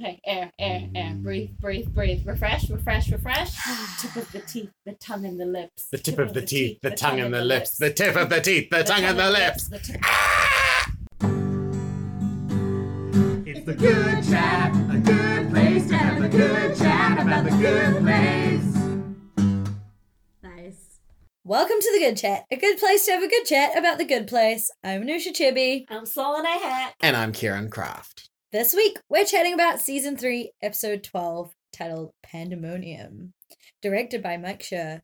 [0.00, 1.10] Okay, air, air, air.
[1.10, 1.22] Mm.
[1.22, 2.26] Breathe, breathe, breathe.
[2.26, 3.54] Refresh, refresh, refresh.
[4.00, 5.88] tip of the teeth, the tongue and the lips.
[5.92, 7.76] The tip of the teeth, the tongue and the lips.
[7.76, 9.68] The tip of the teeth, the tongue and the lips.
[9.68, 9.76] The
[13.44, 18.02] It's the good chat, a good place to have a good chat about the good
[18.02, 18.74] place.
[20.42, 21.00] Nice.
[21.44, 24.06] Welcome to the Good Chat, a good place to have a good chat about the
[24.06, 24.70] good place.
[24.82, 25.84] I'm Anusha Chibi.
[25.90, 26.94] I'm Solid a hat.
[27.02, 28.29] And I'm Kieran Kraft.
[28.52, 33.32] This week, we're chatting about season 3, episode 12, titled Pandemonium.
[33.80, 35.02] Directed by Mike Schur,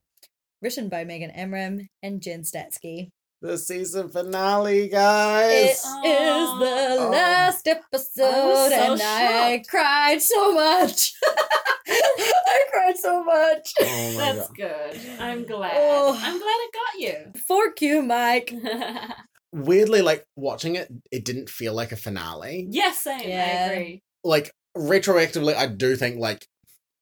[0.61, 3.11] written by Megan Amram and Jen Statsky.
[3.43, 5.71] The season finale, It guys.
[5.77, 7.09] is the Oh.
[7.13, 11.13] last episode, so and I cried so much.
[11.87, 13.73] I cried so much.
[13.81, 14.57] Oh That's god.
[14.57, 15.01] good.
[15.21, 15.73] I'm glad.
[15.75, 16.19] Oh.
[16.21, 17.33] I'm glad I got you.
[17.47, 18.53] Fork you, Mike.
[19.57, 22.67] Weirdly, like watching it, it didn't feel like a finale.
[22.71, 23.29] yes, same.
[23.29, 23.45] Yeah.
[23.45, 24.03] I agree.
[24.23, 26.47] Like retroactively, I do think like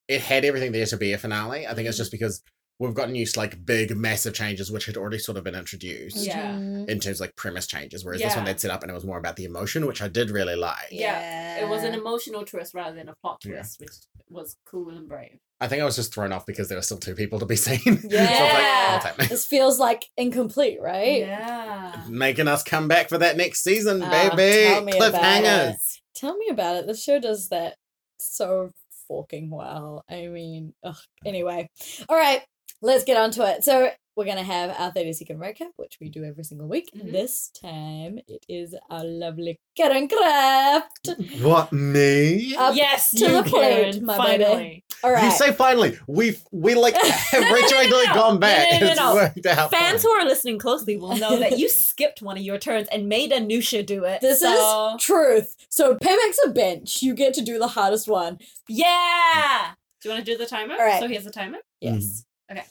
[0.09, 1.67] it had everything there to be a finale.
[1.67, 2.43] I think it's just because
[2.79, 6.17] we've gotten used to like big, massive changes, which had already sort of been introduced.
[6.17, 6.53] Yeah.
[6.55, 6.89] Mhm.
[6.89, 9.05] In terms of like premise changes, whereas this one they'd set up and it was
[9.05, 10.89] more about the emotion, which I did really like.
[10.91, 11.65] Yeah.
[11.65, 13.53] It was an emotional twist rather than a plot Yeah.
[13.57, 13.91] twist, which
[14.29, 15.39] was cool and brave.
[15.65, 17.57] I think I was just thrown off because there were still two people to be
[17.67, 17.79] seen.
[17.81, 18.93] so I was like, Yeah.
[18.93, 19.29] what's happening?
[19.29, 21.21] This feels like incomplete, right?
[21.21, 22.03] Yeah.
[22.09, 24.65] Making us come back for that next season, Oh, baby.
[24.69, 25.71] tell me about Cliffhangers.
[25.71, 26.01] it.
[26.15, 26.87] Tell me about it.
[26.87, 27.77] The show does that
[28.19, 28.73] so
[29.09, 30.05] fucking well.
[30.09, 30.97] I mean, ugh.
[31.25, 31.69] anyway.
[32.09, 32.43] All right,
[32.83, 33.65] let's get on to it.
[33.65, 36.89] So, we're going to have our 30 second recap, which we do every single week.
[36.97, 37.11] Mhm.
[37.11, 41.09] This time, it is our lovely Kieran Kraft.
[41.43, 42.55] What me?
[42.57, 44.84] Up yes, to you, the plate, Kieran, my baby.
[45.05, 45.17] Finally.
[45.17, 45.25] All right.
[45.25, 45.99] You say finally.
[46.07, 48.15] We've we like have No, no, no, retroactively no.
[48.15, 48.73] gone back.
[48.73, 49.15] No, no, no, it's no.
[49.15, 49.71] worked out.
[49.71, 50.11] Fans fine.
[50.11, 53.31] who are listening closely will know that you skipped one of your turns and made
[53.33, 54.21] Anusha do it.
[54.21, 55.57] this so- is truth.
[55.69, 57.03] So, Payback's a bench.
[57.03, 58.39] You get to do the hardest one.
[58.69, 59.73] Yeah.
[60.01, 60.75] Do you want to do the timer?
[60.75, 61.01] All right.
[61.01, 61.59] So here's the timer.
[61.81, 62.25] Yes.
[62.51, 62.63] Okay.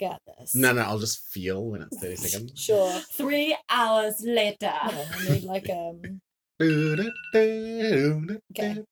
[0.00, 0.54] Got this.
[0.54, 2.60] No, no, I'll just feel when it's 30 seconds.
[2.60, 2.90] Sure.
[3.12, 4.70] Three hours later.
[4.72, 6.20] Hold I need like um
[8.58, 8.82] Okay.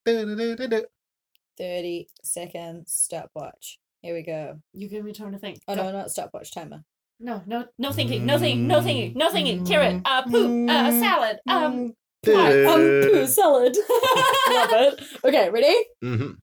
[1.58, 3.78] 30 seconds stopwatch.
[4.02, 4.60] Here we go.
[4.72, 5.58] You give me time to think.
[5.66, 5.82] Oh Go.
[5.82, 6.84] no, not stopwatch timer.
[7.20, 9.66] No, no, no thinking, no thinking, no thinking, no thinking.
[9.66, 13.76] Carrot, uh, poop, uh, salad, um, Um, poo salad.
[14.50, 15.02] Love it.
[15.24, 15.74] Okay, ready?
[16.04, 16.36] Mhm.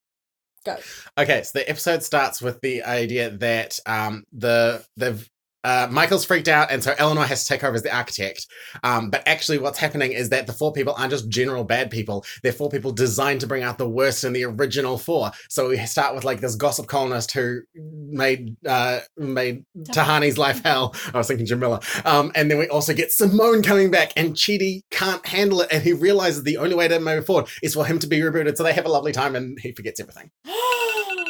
[0.66, 0.78] Go.
[1.18, 5.30] Okay, so the episode starts with the idea that um the they've
[5.66, 8.46] uh, Michael's freaked out, and so Eleanor has to take over as the architect.
[8.84, 12.24] Um, but actually, what's happening is that the four people aren't just general bad people;
[12.44, 15.32] they're four people designed to bring out the worst in the original four.
[15.50, 20.96] So we start with like this gossip columnist who made uh, made Tahani's life hell.
[21.12, 22.06] I was thinking Jameela.
[22.06, 25.82] Um, and then we also get Simone coming back, and Chidi can't handle it, and
[25.82, 28.56] he realizes the only way to move forward is for him to be rebooted.
[28.56, 30.30] So they have a lovely time, and he forgets everything.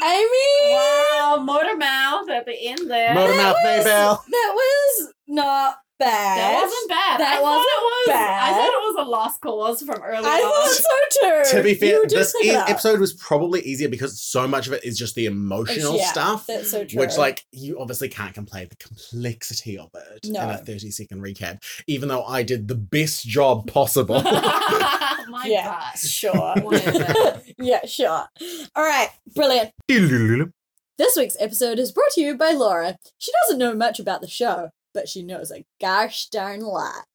[0.07, 3.13] I mean, wow, motor mouth at the end there.
[3.13, 4.25] Motor mouth, that was, Maybell.
[4.29, 6.37] that was not bad.
[6.37, 7.19] That wasn't bad.
[7.19, 8.43] That I wasn't it was, Bad.
[8.43, 11.57] I thought it was a lost cause from early I thought so too.
[11.57, 14.97] To be fair, this e- episode was probably easier because so much of it is
[14.97, 16.47] just the emotional yeah, stuff.
[16.47, 16.99] That's so true.
[16.99, 21.63] Which, like, you obviously can't complain the complexity of it in a 30 second recap,
[21.87, 24.21] even though I did the best job possible.
[25.27, 25.65] My Yeah.
[25.65, 25.97] God.
[25.97, 27.41] sure.
[27.57, 28.25] Yeah, sure.
[28.75, 29.71] All right, brilliant.
[30.97, 32.97] This week's episode is brought to you by Laura.
[33.17, 37.05] She doesn't know much about the show, but she knows a gosh darn lot.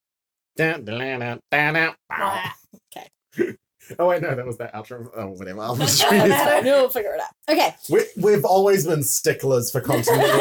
[2.97, 3.57] Okay.
[3.99, 5.09] Oh wait, no, that was that outro.
[5.17, 5.61] Oh, whatever.
[5.63, 6.65] I'll just read it.
[6.65, 7.33] We'll figure it out.
[7.53, 7.75] Okay.
[7.89, 10.31] we, we've always been sticklers for continuity.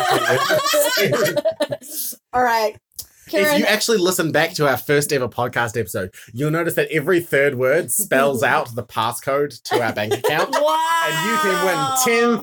[2.34, 2.78] All right.
[3.28, 7.22] if you actually listen back to our first ever podcast episode, you'll notice that every
[7.22, 10.52] third word spells out the passcode to our bank account.
[10.52, 11.02] Wow.
[11.08, 11.78] and you can win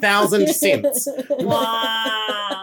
[0.01, 1.07] 10,000 cents.
[1.31, 2.56] Wow.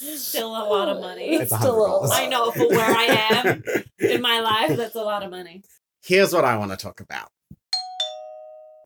[0.00, 1.30] That's still a lot of money.
[1.30, 2.14] It's It's a still a hundred.
[2.14, 3.62] I know for where I am
[3.98, 5.62] in my life, that's a lot of money.
[6.04, 7.30] Here's what I want to talk about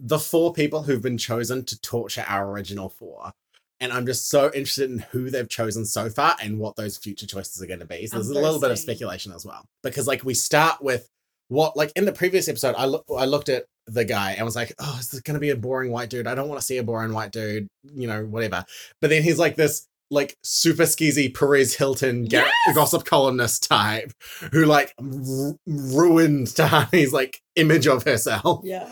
[0.04, 3.30] the four people who've been chosen to torture our original four.
[3.78, 7.26] And I'm just so interested in who they've chosen so far and what those future
[7.26, 8.06] choices are going to be.
[8.06, 9.64] So I'm there's a little bit of speculation as well.
[9.82, 11.08] Because, like, we start with
[11.48, 14.54] what, like, in the previous episode, I, look, I looked at the guy and was
[14.54, 16.28] like, oh, is this going to be a boring white dude?
[16.28, 18.64] I don't want to see a boring white dude, you know, whatever.
[19.00, 24.12] But then he's like this like super skeezy Perez Hilton ga- gossip columnist type
[24.52, 28.60] who like r- ruined Tahani's like image of herself.
[28.62, 28.86] Yeah.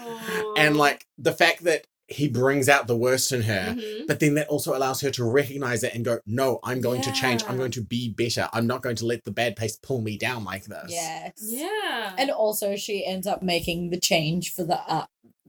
[0.57, 4.07] And like the fact that he brings out the worst in her, Mhm.
[4.09, 7.13] but then that also allows her to recognize it and go, no, I'm going to
[7.13, 7.45] change.
[7.47, 8.49] I'm going to be better.
[8.53, 10.87] I'm not going to let the bad pace pull me down like this.
[10.89, 11.33] Yes.
[11.41, 12.15] Yeah.
[12.19, 15.07] And also, she ends up making the change for the uh,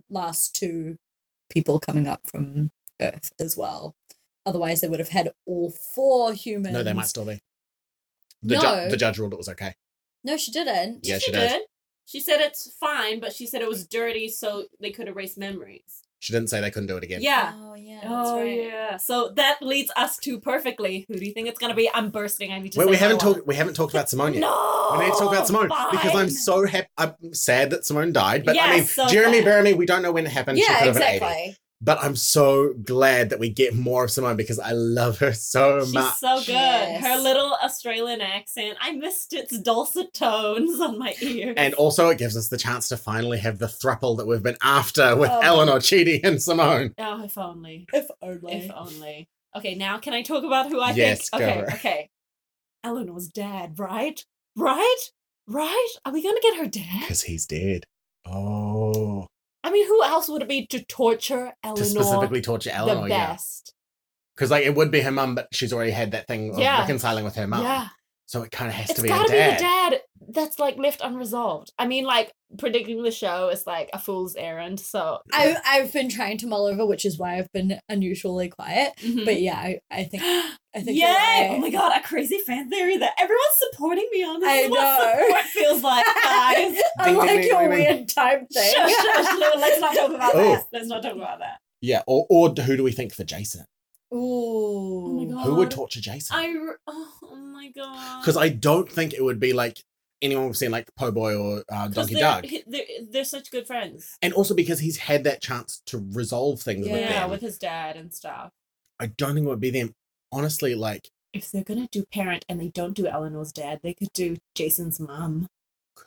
[0.09, 0.97] last two
[1.49, 2.69] people coming up from
[3.01, 3.95] Earth as well.
[4.45, 6.73] Otherwise, they would have had all four humans.
[6.73, 7.39] No, they might still be.
[8.43, 8.61] The, No.
[8.61, 9.75] ju- the judge ruled it was okay.
[10.23, 10.99] No, she didn't.
[11.03, 11.49] Yeah, she, she did.
[11.49, 11.61] did.
[12.05, 16.01] She said it's fine, but she said it was dirty, so they could erase memories.
[16.19, 17.21] She didn't say they couldn't do it again.
[17.23, 17.53] Yeah.
[17.55, 17.99] Oh yeah.
[18.01, 18.63] That's Oh right.
[18.63, 18.97] yeah.
[18.97, 21.05] So that leads us to perfectly.
[21.07, 21.89] Who do you think it's gonna be?
[21.93, 22.51] I'm bursting.
[22.51, 22.79] I need to.
[22.79, 23.47] Wait, say we haven't talked.
[23.47, 24.41] We haven't talked about Simone yet.
[24.41, 24.95] No.
[24.99, 26.87] We need to talk about Simone because I'm so happy.
[26.97, 29.47] I'm sad that Simone died, but I mean, so Jeremy sad.
[29.65, 30.59] Bearimy, we don't know when it happened.
[30.59, 31.15] Yeah, could have been 80.
[31.15, 31.55] exactly.
[31.83, 35.77] But I'm so glad that we get more of Simone because I love her so
[35.77, 35.85] much.
[35.85, 36.15] She's much.
[36.17, 36.49] so good.
[36.49, 37.03] Yes.
[37.03, 38.77] Her little Australian accent.
[38.79, 41.55] I missed its dulcet tones on my ear.
[41.57, 44.57] And also, it gives us the chance to finally have the thruple that we've been
[44.61, 45.39] after with Oh.
[45.39, 46.93] Eleanor, Chidi, and Simone.
[46.99, 47.87] oh, if only.
[47.91, 48.53] If only.
[48.53, 49.27] If only.
[49.55, 51.41] Okay, now can I talk about who I Yes, think?
[51.41, 51.73] go Okay, for it.
[51.73, 52.09] okay.
[52.83, 54.23] Eleanor's dad, right?
[54.55, 54.97] Right?
[55.47, 55.89] Right?
[56.05, 56.99] Are we gonna get her dad?
[57.01, 57.85] Because he's dead.
[58.25, 59.10] Oh.
[59.63, 63.09] I mean, who else would it be to torture Eleanor To specifically torture Eleanor, the
[63.09, 63.73] best?
[64.35, 66.79] Because, like, it would be her mum, but she's already had that thing of Yeah.
[66.79, 67.61] reconciling with her mum.
[67.61, 67.89] Yeah,
[68.25, 69.49] So it kind of has it's to be gotta her dad.
[69.49, 70.01] be the dad
[70.33, 71.71] that's like left unresolved.
[71.77, 74.79] I mean, like predicting the show is like a fool's errand.
[74.79, 78.93] So I, I've been trying to mull over, which is why I've been unusually quiet.
[79.01, 79.25] Mhm.
[79.25, 80.95] But yeah, I, I think I think Yay!
[80.99, 81.47] you're right.
[81.51, 83.41] Oh my god, a crazy fan theory that everyone's
[83.71, 84.39] supporting me on.
[84.39, 85.23] This I is what know.
[85.25, 86.15] support feels like, guys.
[86.15, 87.69] I Ding, ding, like ding, your ding, ding.
[87.97, 88.73] weird time thing.
[88.73, 90.51] shush, shush, no, let's not talk about Oh.
[90.55, 90.65] that.
[90.73, 91.59] Let's not talk about that.
[91.81, 93.65] Yeah, or, or who do we think for Jason?
[94.13, 94.17] Ooh.
[94.17, 95.45] Oh my God.
[95.45, 96.35] Who would torture Jason?
[96.37, 98.21] I r- oh, oh my god.
[98.21, 99.81] Because I don't think it would be like
[100.21, 102.45] anyone we've seen, like Pillboi or uh, Donkey they're, Doug.
[102.45, 104.17] he- They're, they're such good friends.
[104.21, 107.29] And also because he's had that chance to resolve things with Yeah, them.
[107.31, 108.51] with his dad and stuff.
[108.99, 109.93] I don't think it would be them.
[110.31, 114.13] Honestly, like, If they're gonna do parent and they don't do Eleanor's dad, they could
[114.13, 115.47] do Jason's mom.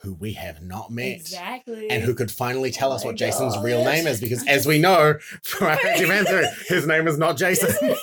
[0.02, 1.12] who we have not met.
[1.16, 1.88] Exactly.
[1.90, 4.20] And who could finally tell Oh us what Jason's real name is?
[4.20, 6.24] Because as we know from our Man
[6.68, 7.72] his name is not Jason.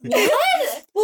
[0.00, 0.30] what?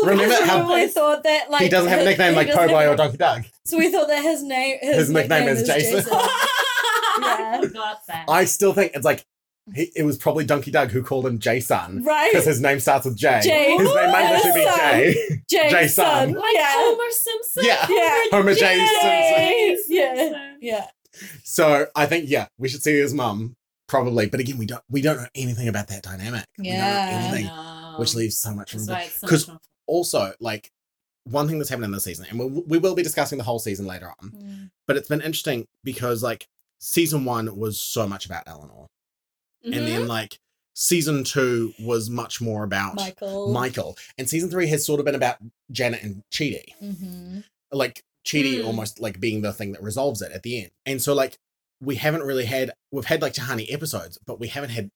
[0.02, 2.68] Well, Remember because how- we thought that like he doesn't have a nickname like doesn't
[2.68, 3.44] Po Boy or Donkey Doug.
[3.64, 6.04] So we thought that his name his, His nickname is Jason.
[7.22, 8.24] I forgot that.
[8.28, 9.24] I still think it's like
[9.74, 12.30] he, it was probably Donkey Doug who called him Jason Right.
[12.32, 13.40] because his name starts with J.
[13.42, 13.76] J.
[13.76, 15.42] His name might literally be Jason.
[15.48, 15.70] J.
[15.70, 16.04] Jason.
[16.04, 16.32] Jason.
[16.34, 16.72] like yeah.
[16.74, 17.64] Homer Simpson.
[17.66, 17.86] Yeah.
[17.88, 18.22] Yeah.
[18.32, 18.86] Homer J.
[19.00, 19.76] J.
[19.76, 19.96] Simpson.
[19.96, 20.54] Yeah.
[20.60, 20.86] Yeah.
[21.44, 23.54] So I think yeah, we should see his mum
[23.86, 24.26] probably.
[24.26, 26.44] But again, we don't we don't know anything about that dynamic.
[26.58, 27.20] We don't know Yeah.
[27.32, 27.94] anything, No.
[27.98, 28.86] which leaves so much room.
[28.86, 30.70] Because for- why it's so 'cause- much more- Also, like
[31.24, 33.58] one thing that's happened in this season, and we, we will be discussing the whole
[33.58, 34.30] season later on.
[34.30, 34.70] Mm.
[34.86, 36.46] But it's been interesting because like
[36.80, 38.86] season one was so much about Eleanor,
[39.64, 39.86] and Mhm.
[39.86, 40.38] then like
[40.74, 43.52] season two was much more about Michael.
[43.52, 45.36] Michael, and season three has sort of been about
[45.70, 46.64] Janet and Chidi.
[46.82, 47.40] Mm-hmm.
[47.72, 48.66] like Chidi Mm.
[48.66, 50.70] almost like being the thing that resolves it at the end.
[50.86, 51.38] And so like
[51.80, 54.90] we haven't really had we've had like Tahani episodes, but we haven't had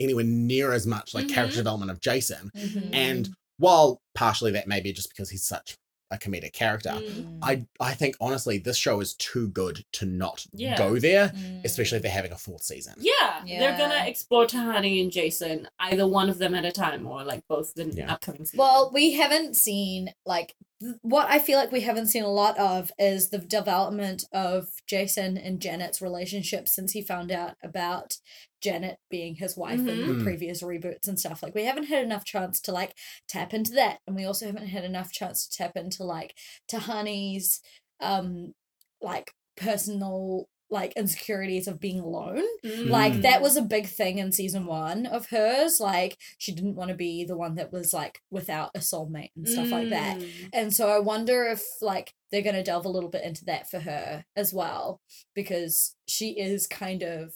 [0.00, 1.58] anywhere near as much like character Mhm.
[1.64, 2.50] development of Jason.
[2.56, 2.94] Mm-hmm.
[2.94, 5.76] And while partially that may be just because he's such
[6.12, 7.38] a comedic character, Mm.
[7.42, 10.78] I I think honestly this show is too good to not Yeah.
[10.78, 11.64] go there, Mm.
[11.64, 12.94] especially if they're having a fourth season.
[12.98, 17.24] Yeah, they're gonna explore Tahani and Jason, either one of them at a time, or
[17.24, 18.12] like both the Yeah.
[18.12, 18.56] upcoming seasons.
[18.58, 22.56] Well, we haven't seen like th- what I feel like we haven't seen a lot
[22.56, 28.18] of is the development of Jason and Janet's relationship since he found out about
[28.66, 30.18] Janet being his wife in Mhm.
[30.18, 31.42] the previous reboots and stuff.
[31.42, 32.92] Like we haven't had enough chance to like
[33.28, 36.34] tap into that, and we also haven't had enough chance to tap into like
[36.68, 37.60] Tahani's
[38.00, 38.52] um
[39.00, 42.88] like personal like insecurities of being alone Mm.
[42.90, 46.90] like that was a big thing in season one of hers like she didn't want
[46.90, 50.48] to be the one that was like without a soulmate and stuff like that Mm.
[50.52, 53.70] and so i wonder if like they're going to delve a little bit into that
[53.70, 55.00] for her as well
[55.36, 57.32] because she is kind of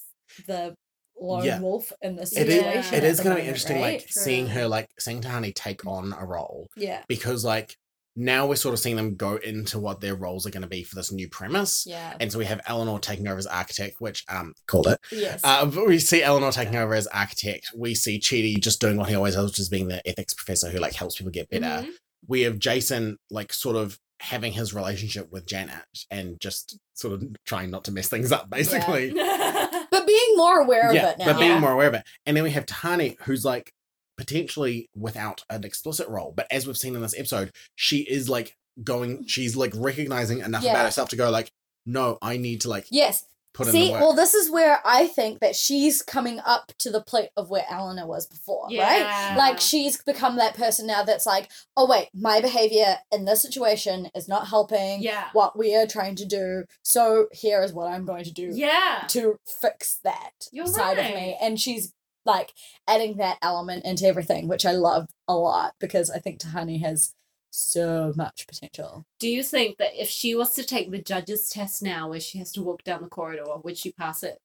[0.49, 0.75] the
[1.21, 1.61] lone Yeah.
[1.61, 2.99] wolf in this It situation is Yeah.
[2.99, 4.01] it at is the gonna be interesting right?
[4.01, 7.77] like seeing her like seeing Tahani take on a role yeah because like
[8.17, 10.83] now we're sort of seeing them go into what their roles are going to be
[10.83, 11.85] for this new premise.
[11.87, 14.99] yeah And so we have Eleanor taking over as architect, which um called it.
[15.13, 15.41] yes.
[15.45, 17.69] Uh, but we see Eleanor taking over as architect.
[17.75, 20.69] We see Chidi just doing what he always does, which is being the ethics professor
[20.71, 21.87] who like helps people get better.
[21.87, 21.91] Mhm.
[22.27, 27.23] We have Jason like sort of having his relationship with Janet and just sort of
[27.47, 29.13] trying not to mess things up, basically.
[29.91, 30.00] but being
[30.41, 31.61] more aware Yeah, of it now but being Yeah.
[31.61, 32.05] more aware of it.
[32.27, 33.73] And then we have Tani, who's like
[34.17, 38.57] potentially without an explicit role, but as we've seen in this episode, she is like
[38.83, 40.73] going, she's like recognizing enough Yeah.
[40.73, 41.51] about herself to go like,
[41.87, 44.01] no, I need to like yes put in See, the work.
[44.01, 47.65] well, this is where I think that she's coming up to the plate of where
[47.69, 49.35] Eleanor was before, right?
[49.37, 54.09] Like she's become that person now that's like, oh wait, my behavior in this situation
[54.15, 55.29] is not helping Yeah.
[55.33, 56.65] what we are trying to do.
[56.83, 59.05] So here is what I'm going to do Yeah.
[59.09, 61.37] to fix that You're side of me.
[61.41, 61.93] And she's
[62.27, 62.53] like
[62.87, 67.15] adding that element into everything, which I love a lot because I think Tahani has
[67.51, 69.05] so much potential.
[69.19, 72.39] Do you think that if she was to take the judge's test now, where she
[72.39, 74.39] has to walk down the corridor, would she pass it?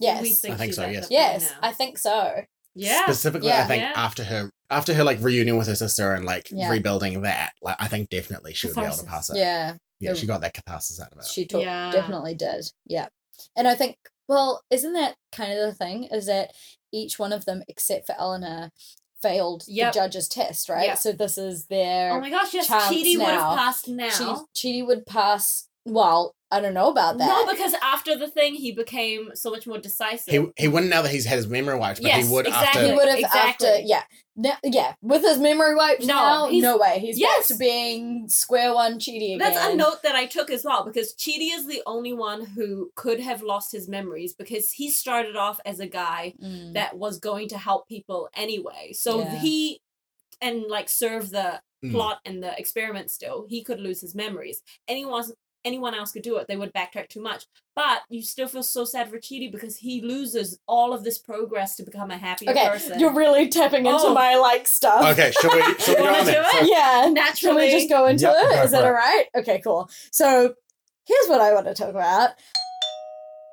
[0.00, 0.40] Do we Yes.
[0.40, 1.06] think I think so, yes.
[1.10, 1.52] Yes.
[1.60, 2.42] I think so.
[2.74, 3.02] yeah.
[3.04, 3.92] Specifically, I think Yeah.
[3.94, 6.70] after her after her like reunion with her sister and like Yeah.
[6.70, 9.36] rebuilding that, like I think definitely she would be able to pass it.
[9.36, 11.26] Yeah, Yeah, The- she got that catharsis out of it.
[11.26, 11.92] she took, Yeah.
[11.92, 12.64] definitely did.
[12.86, 13.08] Yeah.
[13.54, 13.96] And I think,
[14.28, 16.04] well, isn't that kind of the thing?
[16.04, 16.54] Is that
[16.90, 18.70] each one of them, except for Eleanor,
[19.22, 19.92] failed Yep.
[19.92, 20.88] the judge's test, right?
[20.88, 20.98] Yep.
[20.98, 22.12] So this is their.
[22.12, 24.46] Oh my gosh, yes, Chidi would have passed now.
[24.54, 25.68] She, Chidi would pass.
[25.84, 27.26] Well, I don't know about that.
[27.26, 30.32] No, because after the thing, he became so much more decisive.
[30.34, 32.68] He he wouldn't now that he's had his memory wiped, but Yes, he would exactly.
[32.82, 32.86] after.
[32.86, 33.68] he would have Exactly.
[33.68, 34.02] after yeah
[34.36, 37.38] no, yeah with his memory wiped No, now no way he's Yes.
[37.40, 40.84] back to being square one Chidi again That's a note that I took as well
[40.84, 45.36] because Chidi is the only one who could have lost his memories because he started
[45.36, 46.72] off as a guy Mm.
[46.74, 48.92] that was going to help people anyway.
[48.94, 49.38] So Yeah.
[49.38, 49.80] he
[50.40, 51.90] and like serve the Mm.
[51.92, 54.62] plot and the experiment still, he could lose his memories.
[54.86, 55.24] Anyone
[55.64, 57.46] anyone else could do it, they would backtrack too much.
[57.76, 61.76] But you still feel so sad for Chidi because he loses all of this progress
[61.76, 62.98] to become a happier okay person.
[63.00, 64.14] you're really tapping into Oh.
[64.14, 66.46] my like stuff Okay, should we should we go Wanna on do it?
[66.52, 68.88] So- yeah can naturally we just go into Yep, it go is that for it.
[68.88, 70.54] all right okay cool so
[71.06, 72.30] here's what i want to talk about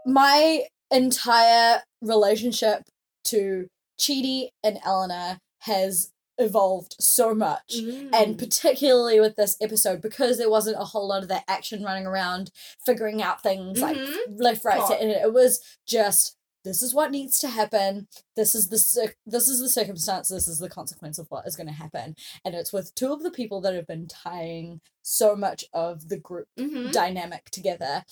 [0.06, 2.84] my entire relationship
[3.26, 3.68] to
[4.00, 8.38] Chidi and Eleanor has evolved so much and Mm.
[8.38, 12.50] particularly with this episode because there wasn't a whole lot of that action running around
[12.86, 14.40] figuring out things like Mhm.
[14.42, 19.14] left right and it was just this is what needs to happen this is the
[19.26, 22.16] this is the circumstance this is the consequence of what is going to happen
[22.46, 26.18] and it's with two of the people that have been tying so much of the
[26.18, 26.92] group Mhm.
[26.92, 28.06] dynamic together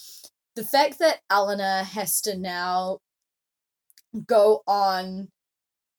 [0.56, 3.00] the fact that Eleanor has to now
[4.26, 5.30] go on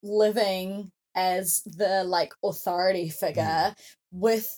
[0.03, 3.75] living as the like authority figure
[4.13, 4.57] with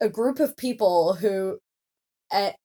[0.00, 1.58] a group of people who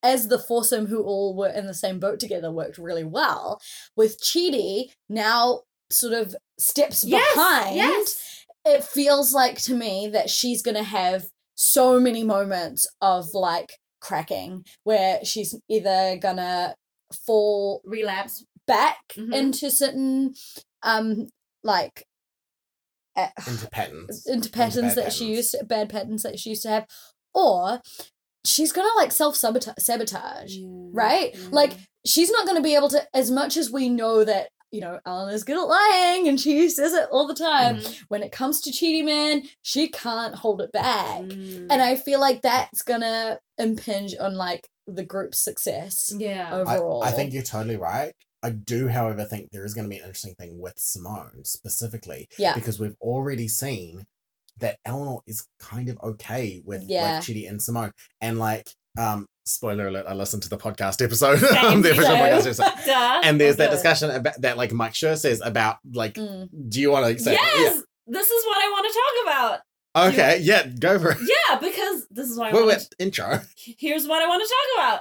[0.02, 3.58] as the foursome who all were in the same boat together worked really well
[3.96, 8.44] with Chidi now sort of steps Yes, behind yes.
[8.66, 14.64] it feels like to me that she's gonna have so many moments of like cracking
[14.82, 16.74] where she's either gonna
[17.26, 18.44] fall relapse.
[18.66, 19.34] back Mhm.
[19.34, 20.34] into certain
[20.82, 21.28] um
[21.62, 22.04] like
[23.16, 24.26] uh, Into patterns.
[24.26, 26.86] into patterns bad that she used to, bad patterns that she used to have
[27.34, 27.80] or
[28.44, 30.56] she's gonna like self sabotage
[30.92, 31.72] right like
[32.06, 35.32] she's not gonna be able to as much as we know that you know Alan
[35.32, 38.02] is good at lying and she says it all the time Mhm.
[38.08, 41.68] when it comes to cheating man she can't hold it back Mm.
[41.70, 46.48] and i feel like that's gonna impinge on like the group's success yeah.
[46.52, 48.12] I, overall I think you're totally right.
[48.44, 52.28] I do, however, think there is going to be an interesting thing with Simone specifically
[52.38, 54.04] yeah because we've already seen
[54.58, 57.14] that Eleanor is kind of okay with Yeah.
[57.14, 61.38] like Chidi and Simone, and like um spoiler alert, I listened to the podcast episode,
[61.40, 63.20] Same, the official podcast episode, Duh.
[63.24, 66.48] and there's that discussion about that like Mike Schur says about like, Mm.
[66.68, 67.32] do you want to say?
[67.32, 69.60] Yes, this is what I want to talk about.
[69.96, 70.08] Yeah.
[70.08, 71.18] Okay, yeah, go for it.
[71.20, 73.40] Yeah, because this is what I Wait, wait, intro.
[73.56, 75.00] Here's what I want to talk about.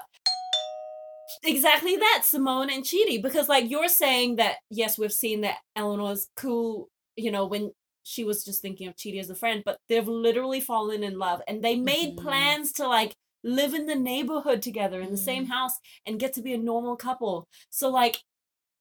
[1.43, 3.21] Exactly that, Simone and Chidi.
[3.21, 6.89] Because like you're saying that yes, we've seen that Eleanor's cool.
[7.15, 7.71] You know when
[8.03, 11.41] she was just thinking of Chidi as a friend, but they've literally fallen in love,
[11.47, 12.23] and they made Mhm.
[12.23, 15.49] plans to like live in the neighborhood together in the same Mhm.
[15.49, 15.73] house
[16.05, 17.45] and get to be a normal couple.
[17.69, 18.21] So like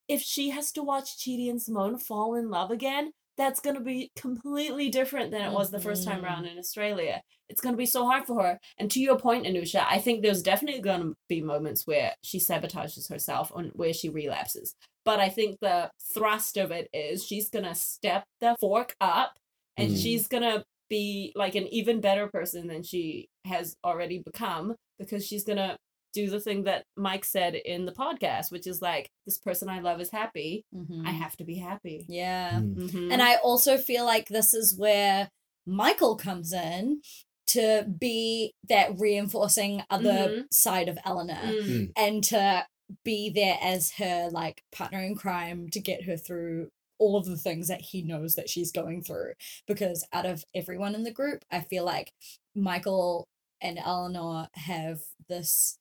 [0.09, 3.83] if she has to watch Chidi and Simone fall in love again, that's going to
[3.83, 7.23] be completely different than it was the first time around in Australia.
[7.49, 8.59] It's going to be so hard for her.
[8.79, 12.39] And to your point, Anusha, I think there's definitely going to be moments where she
[12.39, 14.75] sabotages herself and where she relapses.
[15.05, 19.39] But I think the thrust of it is she's going to step the fork up
[19.77, 20.03] and Mm.
[20.03, 25.27] she's going to be like an even better person than she has already become because
[25.27, 25.77] she's going to
[26.13, 29.81] do the thing that Mike said in the podcast, which is like, this person I
[29.81, 30.65] love is happy.
[30.75, 31.07] Mhm.
[31.07, 32.05] I have to be happy.
[32.09, 32.75] yeah Mm.
[32.91, 33.13] Mhm.
[33.13, 35.29] And I also feel like this is where
[35.67, 37.01] Michael comes in
[37.49, 41.93] to be that reinforcing other side of Eleanor Mm.
[41.97, 42.67] and to
[43.05, 47.37] be there as her like partner in crime to get her through all of the
[47.39, 49.33] things that he knows that she's going through.
[49.67, 52.13] Because out of everyone in the group, I feel like
[52.55, 53.27] Michael
[53.61, 55.79] and Eleanor have this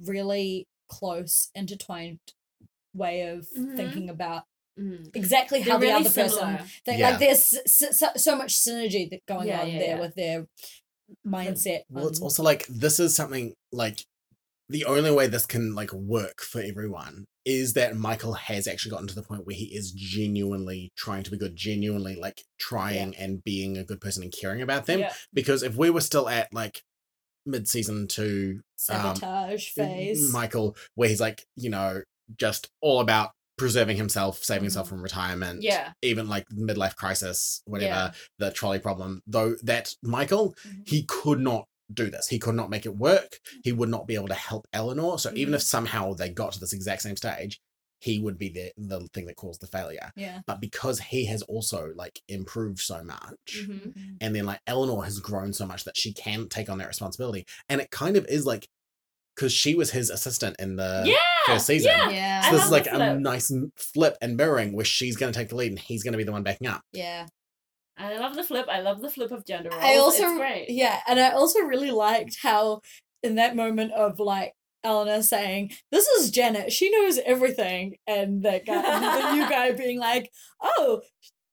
[0.00, 2.20] really close, intertwined
[2.94, 3.76] way of Mhm.
[3.76, 4.44] thinking about
[4.78, 5.14] Mm.
[5.14, 6.66] exactly how They're the really other person similar.
[6.84, 7.10] that Yeah.
[7.10, 10.00] like there's so, so, so much synergy that going Yeah, on yeah, there yeah.
[10.00, 10.46] with their
[11.26, 11.82] mindset.
[11.88, 14.04] Well, it's also like this is something like
[14.68, 19.06] the only way this can like work for everyone is that Michael has actually gotten
[19.08, 23.44] to the point where he is genuinely trying to be good, genuinely like trying and
[23.44, 25.00] being a good person and caring about them.
[25.00, 25.12] Yeah.
[25.32, 26.82] Because if we were still at like
[27.46, 30.32] mid season two um, Sabotage phase.
[30.32, 32.02] Michael, where he's like, you know,
[32.36, 35.92] just all about preserving himself, saving himself from retirement, Yeah.
[36.02, 38.12] even like midlife crisis, whatever, Yeah.
[38.38, 39.22] the trolley problem.
[39.26, 40.88] Though that Michael, Mhm.
[40.88, 42.26] he could not do this.
[42.28, 43.38] He could not make it work.
[43.62, 45.18] He would not be able to help Eleanor.
[45.18, 45.56] So even Mhm.
[45.56, 47.60] if somehow they got to this exact same stage,
[48.04, 50.12] he would be the the thing that caused the failure.
[50.16, 50.40] Yeah.
[50.46, 54.16] But because he has also like improved so much, Mhm.
[54.20, 57.44] and then like Eleanor has grown so much that she can take on that responsibility,
[57.68, 58.68] and it kind of is like
[59.34, 61.16] because she was his assistant in the Yeah.
[61.46, 61.90] first season.
[61.90, 62.10] Yeah.
[62.10, 62.40] Yeah.
[62.42, 65.48] So I this is like a nice flip and mirroring where she's going to take
[65.48, 66.82] the lead and he's going to be the one backing up.
[66.92, 67.26] Yeah.
[67.96, 68.66] I love the flip.
[68.68, 69.82] I love the flip of gender roles.
[69.82, 70.66] I also it's great.
[70.70, 72.80] yeah, and I also really liked how
[73.24, 74.52] in that moment of like
[74.84, 76.72] Eleanor saying, "This is Janet.
[76.72, 80.30] She knows everything," and that guy, the new guy being like,
[80.62, 81.00] "Oh,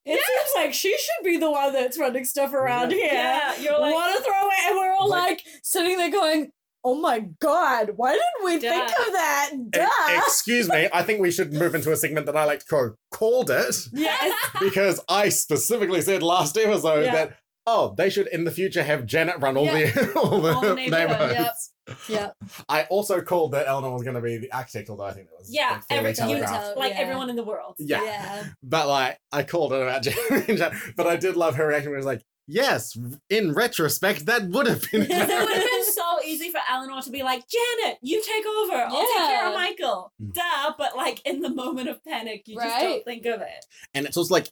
[0.05, 3.79] it seems like she should be the one that's running stuff around here." Yeah, you're
[3.79, 4.53] like, Want to throw it?
[4.67, 6.51] And we're all Like- like sitting there going,
[6.83, 11.31] "Oh my god, why didn't we think of that?" E- excuse me, I think we
[11.31, 14.49] should move into a segment that I like to call called it yes.
[14.59, 17.11] because I specifically said last episode Yeah.
[17.13, 20.61] that oh they should in the future have Janet run all the all the, All
[20.61, 21.73] the neighborhoods, neighborhoods.
[22.07, 22.35] Yep.
[22.69, 25.39] I also called that Eleanor was going to be the architect, although I think that
[25.39, 26.53] was yeah, like, every, you, telegraphed.
[26.53, 26.99] tell- like yeah.
[26.99, 27.75] everyone in the world.
[27.79, 28.03] Yeah.
[28.03, 28.43] Yeah.
[28.63, 30.03] But like, I called it about
[30.47, 31.91] Janet, but I did love her reaction.
[31.91, 32.97] It was like, "Yes,
[33.29, 37.11] in retrospect, that would have been." It would have been so easy for Eleanor to
[37.11, 38.75] be like, Janet, you take over.
[38.75, 40.13] I'll take care of Michael.
[40.21, 40.33] Mm.
[40.33, 40.73] Duh.
[40.77, 43.65] But like in the moment of panic, you just don't think of it.
[43.93, 44.49] and it's also like,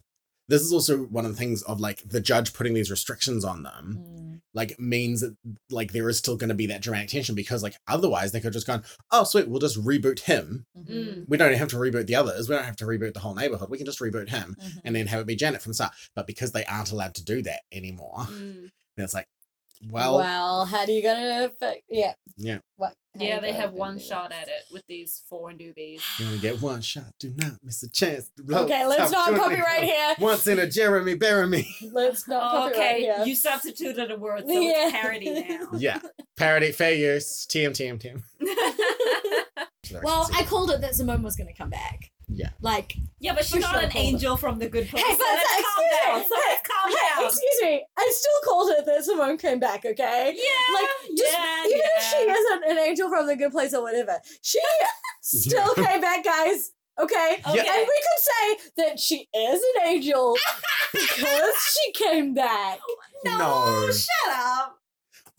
[0.50, 3.64] this is also one of the things of like the judge putting these restrictions on
[3.64, 4.00] them.
[4.00, 4.42] Mm.
[4.54, 5.36] like means that
[5.70, 8.52] like there is still going to be that dramatic tension because like otherwise they could
[8.52, 10.90] just gone oh sweet we'll just reboot him Mhm.
[10.90, 11.26] Mm.
[11.30, 13.70] we don't have to reboot the others we don't have to reboot the whole neighborhood
[13.70, 14.82] we can just reboot him Mhm.
[14.84, 17.24] and then have it be janet from the start but because they aren't allowed to
[17.24, 18.70] do that anymore Mm.
[18.98, 19.28] then it's like
[19.90, 22.60] well well, how do you gonna fi- yeah Yeah.
[22.76, 26.02] what Yeah, they have one do shot at it with these four newbies.
[26.20, 29.38] you only get one shot do not miss a chance blow okay let's top not
[29.38, 29.40] 20.
[29.58, 31.66] copyright here once in a jeremy Bearimy.
[31.94, 34.72] let's not Oh, okay, here you substituted a word, so Yeah.
[34.88, 35.68] it's parody now.
[35.78, 36.00] yeah
[36.36, 38.22] parody fair use tm tm tm
[40.04, 42.50] well I called it that Simone was gonna come back Yeah.
[42.62, 44.08] like yeah, but she's not sure an called it.
[44.08, 45.04] angel from the good place.
[45.04, 46.20] Hey, so but let's calm excuse down.
[46.20, 46.26] me.
[46.30, 47.26] So let's calm hey, down.
[47.26, 51.66] excuse me I still called it that Simone came back okay Yeah, like just yeah,
[51.66, 54.60] even if she isn't an angel from the good place or whatever she
[55.22, 57.60] still came back guys okay Okay.
[57.60, 60.38] and we could say that she is an angel
[60.94, 62.80] because she came back
[63.26, 63.92] No, No.
[63.92, 64.79] shut up.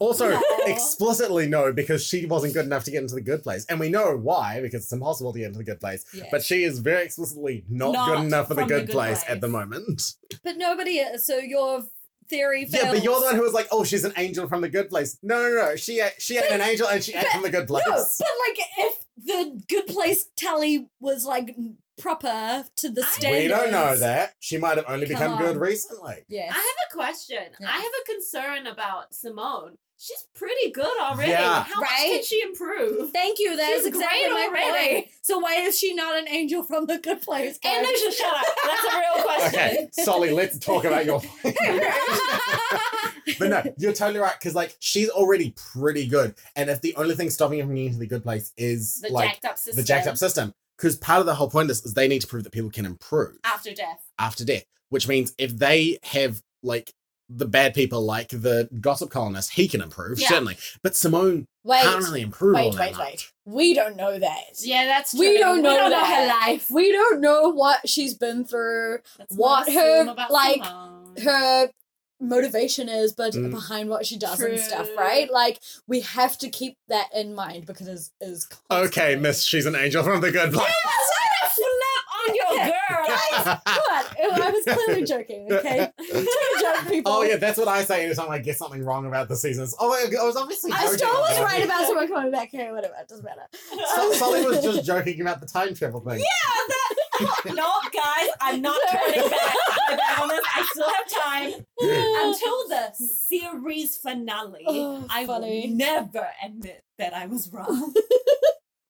[0.00, 3.66] Also, explicitly no, because she wasn't good enough to get into the good place.
[3.66, 6.04] And we know why, because it's impossible to get into the good place.
[6.14, 6.24] Yeah.
[6.30, 8.92] But she is very explicitly not, Not good enough for the from the good, good
[8.92, 9.30] place, place.
[9.30, 10.02] at the moment.
[10.42, 11.26] But nobody is.
[11.26, 11.84] So your
[12.30, 12.82] theory fails.
[12.84, 14.88] Yeah, but you're the one who was like, oh, she's an angel from the good
[14.88, 15.18] place.
[15.22, 15.76] No, no, no.
[15.76, 17.84] She ain't, she ain't an angel and she ain't from the good place.
[17.86, 21.54] No, but like if the good place tally was like
[21.98, 23.42] proper to the I- standards.
[23.42, 24.32] we don't know that.
[24.40, 26.24] She might have only Come become good recently.
[26.28, 26.48] Yeah.
[26.50, 27.42] I have a question.
[27.60, 27.68] Yeah.
[27.68, 29.76] I have a concern about Simone.
[30.02, 31.30] She's pretty good already.
[31.30, 31.62] Yeah.
[31.64, 33.10] How much can she improve?
[33.10, 33.54] Thank you.
[33.54, 34.94] That is She's exactly great my already.
[34.94, 35.08] point.
[35.20, 37.58] So why is she not an angel from the good place?
[37.62, 37.94] And guys?
[37.94, 38.46] Nisha, shut up.
[38.64, 39.60] That's a real question.
[39.60, 41.20] Okay, Solly, let's talk about your.
[43.38, 47.14] but no, you're totally right because like she's already pretty good, and if the only
[47.14, 49.76] thing stopping her from getting to the good place is the like jacked up system.
[49.82, 52.20] the jacked up system, because part of the whole point of this is they need
[52.22, 54.00] to prove that people can improve After death.
[54.18, 56.92] after death, which means if they have like
[57.32, 60.28] the bad people like the gossip columnist, he can improve Yeah.
[60.28, 62.56] certainly, but Simone wait, can't really improve.
[62.56, 63.06] all wait, that wait, much.
[63.06, 63.32] wait.
[63.46, 64.44] We don't know that.
[64.60, 65.20] Yeah, that's true.
[65.20, 66.70] We don't know we don't know her life.
[66.70, 71.14] We don't know what she's been through, Let's What her, like, Simone.
[71.22, 71.70] her
[72.20, 73.50] motivation is, but Mm.
[73.50, 75.30] behind what she does and stuff, right?
[75.32, 79.74] Like we have to keep that in mind because it's is Okay, Miss, she's an
[79.74, 80.66] angel from the good place.
[80.66, 81.19] Slap on your
[83.44, 83.61] girl.
[83.64, 84.06] What?
[84.22, 85.50] Oh, I was clearly joking.
[85.50, 85.88] Okay,
[86.61, 87.12] joke, people.
[87.12, 89.74] Oh yeah, that's what I say anytime I get something wrong about the seasons.
[89.80, 90.72] Oh, I was obviously.
[90.72, 91.64] I still was about right it.
[91.64, 92.72] about someone coming back here.
[92.72, 93.42] Whatever, it doesn't matter.
[93.96, 96.18] So- um, Sully was just joking about the time travel thing.
[96.20, 96.24] Yeah,
[96.68, 97.54] that...
[97.54, 99.54] no, guys, I'm not turning back.
[99.88, 100.44] I'm back on this.
[100.54, 104.64] I still have time until the series finale.
[104.66, 105.68] Oh, I funny.
[105.68, 107.94] will never admit that I was wrong.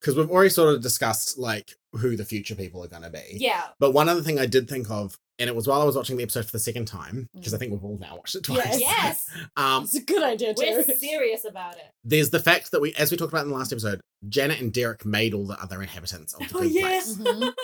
[0.00, 3.22] Because we've already sort of discussed like who the future people are going to be.
[3.34, 3.64] yeah.
[3.78, 6.16] But one other thing I did think of and it was while I was watching
[6.18, 8.78] the episode for the second time because I think we've all now watched it twice.
[8.78, 8.80] Yes.
[8.80, 9.30] Yes.
[9.56, 11.90] Um, It's a good idea We're serious about it.
[12.04, 14.72] there's the fact that we, as we talked about in the last episode, Janet and
[14.72, 16.82] Derek made all the other inhabitants of the Oh, good yeah.
[16.88, 17.16] place.
[17.16, 17.52] Mhm.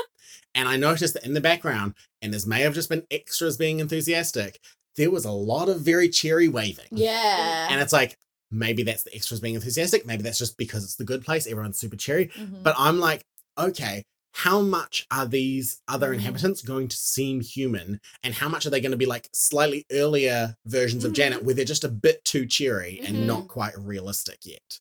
[0.55, 3.79] And I noticed that in the background, and this may have just been extras being
[3.79, 4.59] enthusiastic,
[4.96, 6.87] there was a lot of very cheery waving.
[6.90, 7.68] Yeah.
[7.70, 8.16] And it's like,
[8.50, 10.06] maybe that's the extras being enthusiastic.
[10.06, 11.46] Maybe that's just because it's the good place.
[11.46, 12.28] Everyone's super cheery.
[12.37, 12.62] Mhm.
[12.62, 13.22] But I'm like,
[13.59, 16.14] okay, how much are these other Mhm.
[16.16, 18.00] inhabitants going to seem human?
[18.22, 21.16] And how much are they going to be like slightly earlier versions of Mhm.
[21.16, 24.78] Janet where they're just a bit too cheery and not quite realistic yet?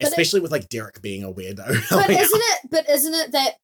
[0.00, 1.66] But it- Especially with like Derek being a weirdo.
[1.90, 3.56] but isn't it but isn't it that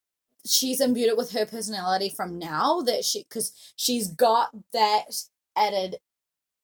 [0.46, 5.24] she's imbued it with her personality from now that she because she's got that
[5.57, 5.98] added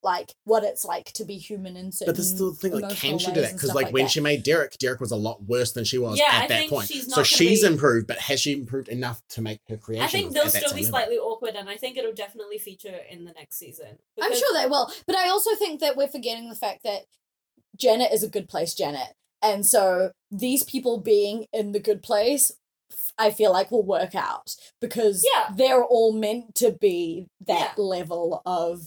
[0.02, 2.94] like what it's like to be human in certain But this is the thing, like,
[2.96, 3.52] can she do that?
[3.54, 4.10] Because stuff like, when that.
[4.10, 6.58] she made Derek, Derek was a lot worse than she was Yeah, at I that
[6.58, 6.88] think point.
[6.88, 9.76] she's so not gonna she's be- improved, but has she improved enough to make her
[9.76, 10.04] creation?
[10.04, 13.32] I think they'll still be slightly awkward, and I think it'll definitely feature in the
[13.32, 13.98] next season.
[14.22, 14.90] I'm sure they will.
[15.06, 17.02] But I also think that we're forgetting the fact that
[17.76, 19.08] Janet is a good place, Janet.
[19.42, 22.52] And so these people being in the good place,
[23.18, 25.52] I feel like will work out because Yeah.
[25.54, 27.82] they're all meant to be that Yeah.
[27.82, 28.84] level of hello,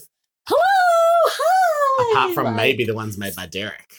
[2.12, 3.92] Apart from like- maybe the ones made by Derek.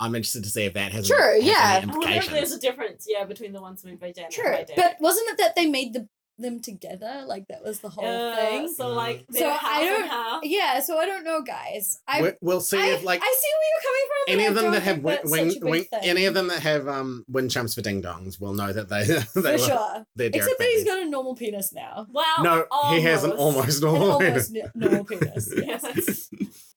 [0.00, 1.80] I'm interested to see if that has, True, has yeah.
[1.82, 4.44] any I wonder if there's a difference, yeah, between the ones made by Janet True,
[4.46, 4.76] and by Derek.
[4.76, 7.22] but wasn't it that they made the them together?
[7.24, 8.74] Like that was the whole Uh, thing.
[8.74, 9.36] So like, Mm.
[9.38, 10.40] So half I don't- half.
[10.42, 12.00] Yeah, so I don't know, guys.
[12.08, 14.32] I We- we'll see I, if like I see where you're coming from.
[14.40, 16.34] any of them that have think wing, that's wing, such a big wing any of
[16.34, 19.40] them that have um wind chumps for ding dongs will know that they, they for
[19.42, 20.06] were, sure.
[20.16, 20.84] they're Derek Except that he's babies.
[20.84, 22.08] got a normal penis now.
[22.10, 22.24] Wow.
[22.42, 25.52] No, he has an almost An normal almost n- normal penis.
[25.56, 26.28] Yes.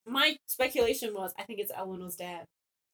[0.06, 0.14] Yes.
[0.14, 2.46] My speculation was, I think it's Eleanor's dad.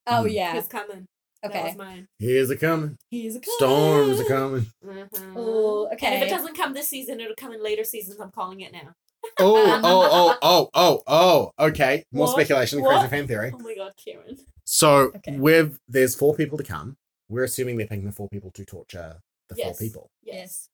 [0.08, 0.30] Oh Hmm.
[0.30, 0.54] yeah.
[0.54, 1.06] He's coming.
[1.44, 1.64] That Okay.
[1.64, 2.08] was mine.
[2.20, 2.98] Here's a coming.
[3.10, 3.56] He's a coming.
[3.58, 4.72] Storms are clown.
[4.84, 5.08] coming.
[5.10, 5.34] Mhm.
[5.36, 8.20] Oh, And if it doesn't come this season, it'll come in later seasons.
[8.20, 8.94] I'm calling it now.
[9.40, 11.66] Oh, oh, oh, oh, oh, oh.
[11.68, 12.06] Okay.
[12.12, 12.34] More What?
[12.34, 12.90] speculation, What?
[12.90, 13.52] crazy fan theory.
[13.54, 14.38] Oh my god, Kieran.
[14.66, 15.38] So Okay.
[15.38, 16.98] with there's four people to come.
[17.28, 19.20] We're assuming they're picking the four people to torture
[19.50, 19.66] the Yes.
[19.68, 20.12] four people.
[20.22, 20.68] Yes.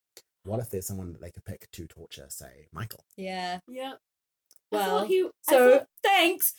[0.43, 3.03] What if there's someone that they could pick to torture, say, Michael?
[3.15, 3.59] Yeah.
[3.67, 3.93] Yeah.
[4.71, 6.53] I Well, he, So thought- thanks.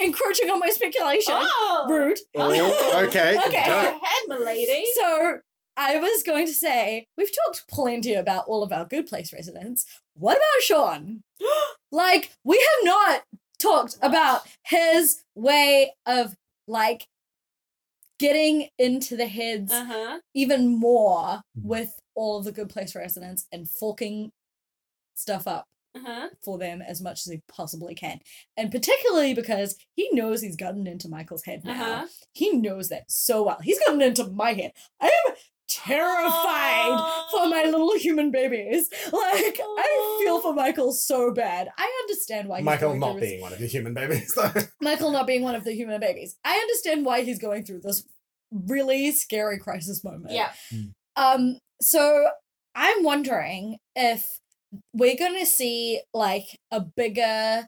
[0.00, 1.32] Encroaching on my speculation.
[1.36, 2.18] oh, Rude.
[2.36, 3.36] Oh, okay.
[3.46, 3.64] Okay.
[3.66, 4.84] Go ahead, milady.
[4.94, 5.38] So
[5.76, 9.86] I was going to say we've talked plenty about all of our good place residents.
[10.14, 11.22] What about Shawn?
[11.90, 13.22] like we have not
[13.58, 16.36] talked about his way of
[16.68, 17.06] like
[18.18, 20.18] getting into the heads Uh huh.
[20.34, 24.30] even more with all of the good place residents and forking
[25.14, 26.28] stuff up Uh huh.
[26.44, 28.20] for them as much as he possibly can.
[28.56, 31.74] And particularly because he knows he's gotten into Michael's head now.
[31.74, 32.06] huh.
[32.32, 33.58] He knows that so well.
[33.62, 34.72] He's gotten into my head.
[35.00, 35.34] I am
[35.68, 37.00] terrified
[37.30, 38.88] for my little human babies.
[39.12, 41.68] Like I feel for Michael so bad.
[41.76, 44.34] I understand why he's Michael going not through his- being one of the human babies,
[44.34, 44.52] though.
[44.80, 46.36] Michael not being one of the human babies.
[46.44, 48.04] I understand why he's going through this
[48.52, 50.30] really scary crisis moment.
[50.32, 50.52] Yeah.
[51.16, 52.28] Um, so
[52.74, 54.24] I'm wondering if
[54.94, 57.66] we're gonna see like a bigger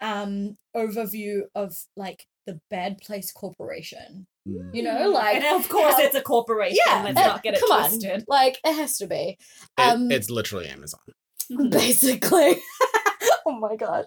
[0.00, 4.26] um overview of like the bad place corporation.
[4.46, 6.76] You know, like and of course how- it's a corporation.
[6.86, 8.24] yeah, Let's uh, not get it come on, twisted.
[8.28, 9.38] like it has to be.
[9.78, 11.00] It- Um, it's literally Amazon.
[11.70, 12.56] basically.
[13.46, 14.04] oh my god.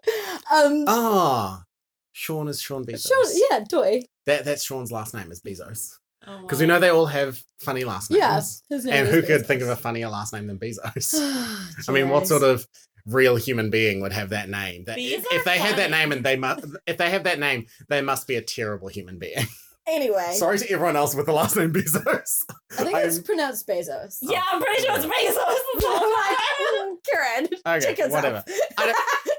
[0.53, 1.63] Um, Ah,
[2.11, 3.07] Shawn is Shawn Bezos.
[3.07, 4.01] sure, yeah, toy.
[4.27, 5.97] That that's Shawn's last name is Bezos.
[6.27, 8.19] Oh, Because we know they all have funny last names.
[8.69, 11.13] Yeah, his name And is who could think of a funnier last name than Bezos?
[11.15, 12.67] I I mean, what sort of
[13.05, 14.83] real human being would have that name?
[14.85, 17.39] That, These if, if they had that name and they must, if they have that
[17.39, 19.45] name, they must be a terrible human being.
[19.89, 22.43] Anyway, Sorry to everyone else with the last name Bezos.
[22.77, 24.17] I think it's I'm- pronounced Bezos.
[24.19, 25.05] Yeah, I'm pretty sure it's
[25.79, 26.97] Bezos.
[27.09, 28.43] Kieran, Okay, check us whatever.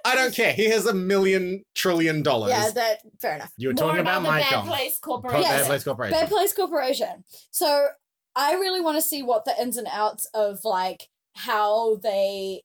[0.09, 0.19] Out.
[0.19, 0.53] I don't, care.
[0.53, 2.51] He has a million trillion dollars.
[2.51, 3.53] yeah, that fair enough.
[3.57, 5.43] you were More talking about, the Bad Place Corporation.
[5.43, 5.61] Yes.
[5.61, 6.19] Bad Place Corporation.
[6.19, 7.25] Bad Place Corporation.
[7.51, 7.89] So
[8.35, 12.63] I really want to see what the ins and outs of like how they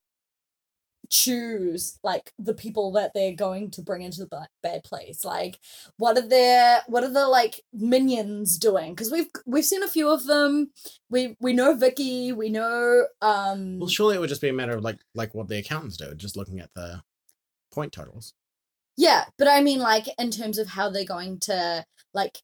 [1.10, 5.60] choose like the people that they're going to bring into the bad place like
[5.98, 10.10] what are their what are the like minions doing because we've we've seen a few
[10.10, 10.72] of them
[11.12, 14.76] we we know vicky we know um Well, surely it would just be a matter
[14.76, 17.04] of like like what the accountants do, just looking at the
[17.74, 18.34] point totals.
[18.96, 22.44] Yeah, but I mean, like, in terms of how they're going to, like,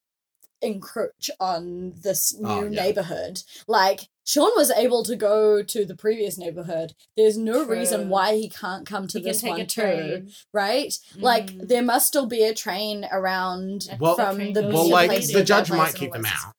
[0.61, 2.81] encroach on this new Oh, yeah.
[2.81, 3.43] neighborhood.
[3.67, 6.93] Like, Shawn was able to go to the previous neighborhood.
[7.15, 10.31] There's no reason why he can't come to He this one too, train.
[10.51, 10.93] right?
[11.15, 11.67] Like, Mm.
[11.69, 15.31] there must still be a train around Well- from the goes Well, like Place Bad
[15.33, 16.55] to the judge might keep all them out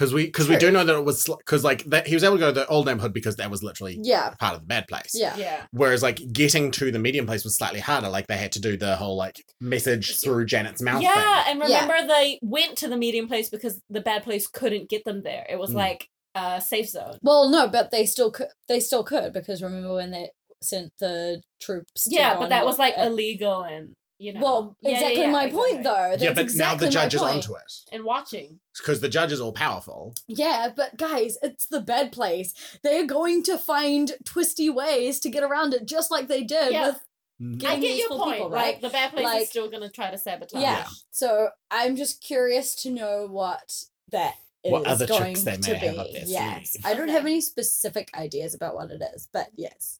[0.00, 2.36] because we because we do know that it was because like that he was able
[2.36, 4.30] to go to the old neighborhood because that was literally Yeah.
[4.40, 5.10] part of the bad place.
[5.12, 5.36] Yeah.
[5.36, 5.66] Yeah.
[5.72, 8.08] Whereas like getting to the medium place was slightly harder.
[8.08, 11.02] Like they had to do the whole like message through Janet's mouth.
[11.02, 11.52] Yeah, thing.
[11.52, 15.22] and remember they went to the medium place because the bad place couldn't get them
[15.22, 15.44] there.
[15.50, 15.74] It was Mm.
[15.74, 17.18] like a safe zone.
[17.20, 18.48] Well, no, but they still could.
[18.68, 20.30] They still could because remember when they
[20.62, 22.06] sent the troops?
[22.08, 24.40] Yeah, go but that was like at- illegal and you know.
[24.40, 26.08] Well, Yeah, yeah, exactly yeah, my point though.
[26.10, 27.34] That's yeah, but exactly now the judge is point.
[27.36, 28.60] onto it And watching.
[28.78, 30.14] because the judge is all powerful.
[30.28, 32.54] Yeah, but guys, it's the bad place.
[32.82, 36.88] They're going to find twisty ways to get around it, just like they did Yeah.
[36.88, 37.00] with
[37.40, 37.54] Mm.
[37.64, 38.34] I get these your point.
[38.34, 38.80] people, Like right?
[38.82, 40.60] the bad place Like- is still gonna try to sabotage.
[40.60, 40.86] Yeah.
[41.10, 45.78] So I'm just curious to know what that What other going tricks they to may
[45.78, 45.98] have be.
[46.00, 46.84] up their yes, sleeve.
[46.84, 47.12] I don't Okay.
[47.12, 49.99] have any specific ideas about what it is, but yes.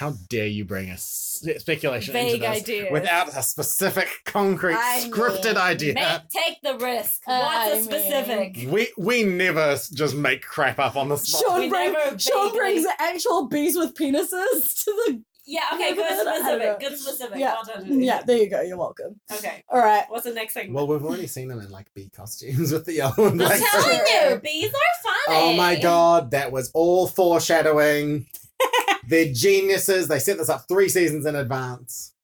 [0.00, 2.88] How dare you bring a speculation Vague into this ideas.
[2.90, 5.92] without a specific, concrete, I scripted mean, idea?
[5.92, 7.20] Make, take the risk.
[7.26, 8.66] Uh, What's I a specific?
[8.72, 11.42] we we never just make crap up on the spot.
[11.42, 15.22] Shawn, We bring, Shawn brings actual bees with penises to the.
[15.44, 16.80] Yeah, okay, good specific.
[16.80, 17.38] Good specific.
[17.38, 17.56] Yeah.
[17.56, 18.00] Well done.
[18.00, 18.62] Yeah, there you go.
[18.62, 19.20] You're welcome.
[19.30, 19.62] Okay.
[19.68, 20.04] All right.
[20.08, 20.72] What's the next thing?
[20.72, 23.60] Well, we've already seen them in like bee costumes with the yellow and black.
[23.60, 25.52] I'm telling you, bees are funny.
[25.52, 28.26] Oh my god, that was all foreshadowing.
[29.08, 30.08] They're geniuses.
[30.08, 32.14] They set this up three seasons in advance.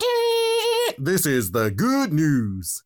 [0.98, 2.84] This is the good news.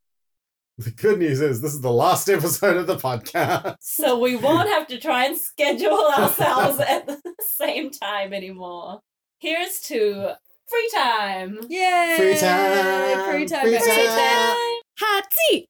[0.78, 3.76] The good news is this is the last episode of the podcast.
[3.80, 9.00] So we won't have to try and schedule ourselves at the same time anymore.
[9.40, 10.34] Here's to
[10.68, 11.58] free time.
[11.68, 12.14] Yay!
[12.16, 13.24] Free time.
[13.30, 13.62] Free time.
[13.62, 13.84] Free baby.
[14.06, 14.56] time.
[15.00, 15.68] Hot seat.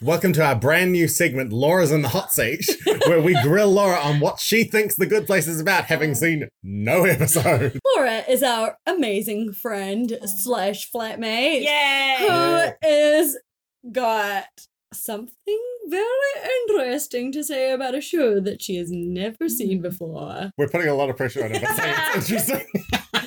[0.00, 2.64] Welcome to our brand new segment, Laura's in the Hot Seat,
[3.08, 6.48] where we grill Laura on what she thinks the good place is about, having seen
[6.62, 7.80] no episode.
[7.84, 12.16] Laura is our amazing friend slash flatmate Yay!
[12.20, 13.40] who is
[13.90, 14.46] got
[14.92, 19.82] something very interesting to say about a show that she has never seen mm.
[19.82, 20.52] before.
[20.56, 22.66] We're putting a lot of pressure on her, but it's interesting.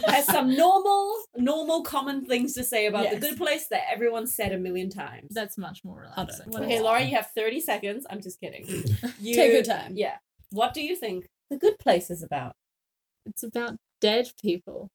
[0.08, 3.14] Has some normal, normal, common things to say about Yes.
[3.14, 5.34] the good place that everyone said a million times.
[5.34, 6.56] That's much more relaxing.
[6.56, 8.06] Okay, Laura, you have 30 seconds.
[8.10, 8.66] I'm just kidding.
[9.20, 9.94] You, Take your time.
[9.96, 10.18] Yeah.
[10.52, 12.56] What do you think the good place is about?
[13.26, 14.90] It's about dead people.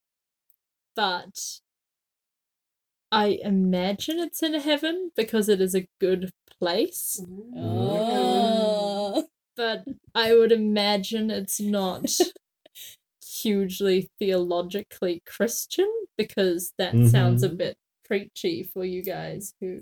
[0.95, 1.61] But
[3.13, 7.21] I imagine it's in heaven because it is a good place.
[7.23, 7.59] Mm-hmm.
[7.59, 9.25] Oh.
[9.57, 12.11] But I would imagine it's not
[13.47, 17.57] hugely theologically Christian because that sounds a Mhm.
[17.59, 19.81] bit preachy for you guys who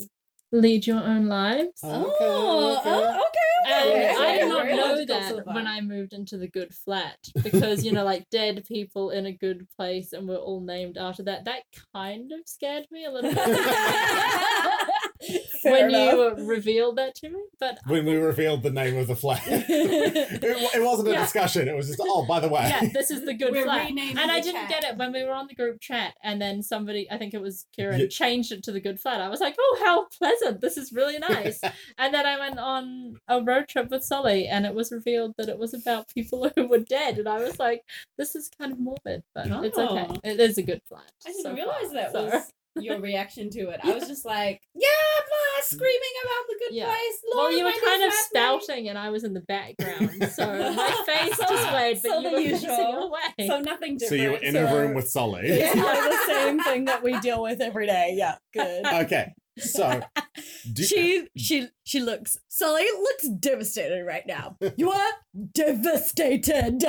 [0.52, 1.80] lead your own lives.
[1.82, 3.20] Oh, oh, okay,
[3.66, 7.18] And Okay, I okay, did not know that when I moved into the good flat
[7.42, 11.22] because you know, like dead people in a good place, and we're all named after
[11.24, 11.44] that.
[11.46, 11.62] That
[11.94, 13.38] kind of scared me a little bit
[15.64, 17.40] when you uh, revealed that to me.
[17.58, 19.40] But when we revealed the name of the flag.
[19.46, 20.42] it,
[20.74, 21.22] it wasn't a Yeah.
[21.22, 21.68] discussion.
[21.68, 22.62] It was just, oh, by the way.
[22.68, 23.88] yeah, this is the good We're flat.
[23.90, 24.68] And I didn't chat.
[24.68, 27.40] get it when we were on the group chat, and then somebody, I think it
[27.40, 28.06] was Kieran, Yeah.
[28.08, 29.20] changed it to the good flat.
[29.20, 30.60] I was like, oh, how pleasant!
[30.60, 31.60] This is really nice.
[31.98, 35.48] and then I went on a road trip with Solly, and it was revealed that
[35.48, 37.82] it was about people who were dead, and I was like,
[38.18, 40.06] this is kind of morbid, but it's okay.
[40.08, 40.16] Oh.
[40.24, 41.10] It is a good flat.
[41.26, 43.80] I didn't so realize far, that so- was your reaction to it.
[43.82, 44.88] I was just like, yeah,
[45.26, 46.86] blah, screaming about the good Yeah.
[46.86, 47.20] place.
[47.34, 51.02] Well, you were kind of flatmate." spouting, and I was in the background, so my
[51.06, 52.58] face So- displayed, but so you the were usual.
[52.58, 53.46] facing away.
[53.48, 54.22] So nothing So different.
[54.22, 55.42] you were in So- a room with Solly.
[55.46, 58.14] It's not the same thing that we deal with every day.
[58.16, 58.84] Yeah, good.
[58.86, 60.00] Okay, so
[60.72, 64.56] do, She she she looks Sully looks devastated right now.
[64.76, 65.12] You are
[65.52, 66.82] devastated.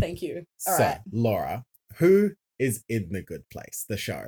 [0.00, 0.44] Thank you.
[0.66, 1.00] All so right.
[1.12, 1.64] Laura,
[1.96, 4.26] who is in the Good Place, the show?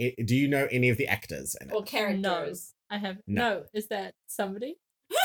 [0.00, 1.74] I do you know any of the actors in it?
[1.74, 2.72] or characters.
[2.90, 3.42] I have No.
[3.50, 3.64] no.
[3.74, 4.76] Is that somebody?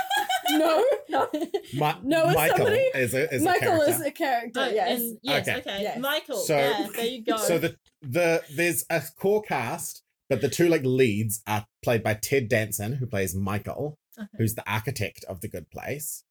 [0.52, 1.28] No, no.
[1.74, 3.90] Ma- No, it's Michael somebody- is a, is Michael character.
[3.92, 4.60] is a character.
[4.60, 5.00] Oh, yes.
[5.00, 5.48] and- yes.
[5.48, 5.58] Okay.
[5.60, 5.82] Okay.
[5.82, 6.00] Yes.
[6.00, 6.38] Michael.
[6.38, 6.88] So- yeah.
[6.96, 7.38] There you go.
[7.48, 12.14] So the the there's a core cast, but the two like leads are played by
[12.14, 14.28] Ted Danson, who plays Michael, Okay.
[14.38, 16.24] who's the architect of the Good Place,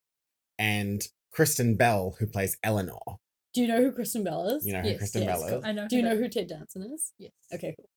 [0.60, 3.18] and Kristen Bell, who plays Eleanor.
[3.52, 4.64] Do you know who Kristen Bell is?
[4.66, 5.60] You know who Yes, Kristen yes, Bell cool.
[5.64, 5.88] I know.
[5.88, 7.12] Do you know who Ted Danson is?
[7.18, 7.32] Yes.
[7.52, 7.88] Okay, cool.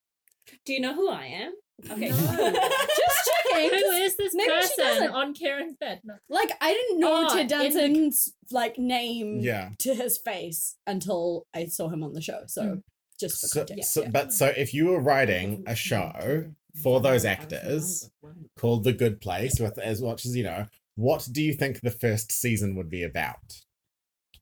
[0.65, 1.53] Do you know who I am?
[1.91, 2.09] Okay.
[2.09, 2.15] No.
[2.15, 3.69] Just checking.
[3.69, 5.11] Who is this maybe she person doesn't.
[5.11, 6.01] on Kieran's bed?
[6.03, 6.15] No.
[6.29, 9.69] like I didn't know Oh, Ted in the- Danson's like name Yeah.
[9.79, 12.41] to his face until I saw him on the show.
[12.47, 12.83] So Mm.
[13.19, 13.93] just for So, context.
[13.93, 14.09] so yeah.
[14.09, 18.09] but so if you were writing a show for those actors
[18.57, 21.91] called The Good Place, with as much as you know, what do you think the
[21.91, 23.61] first season would be about?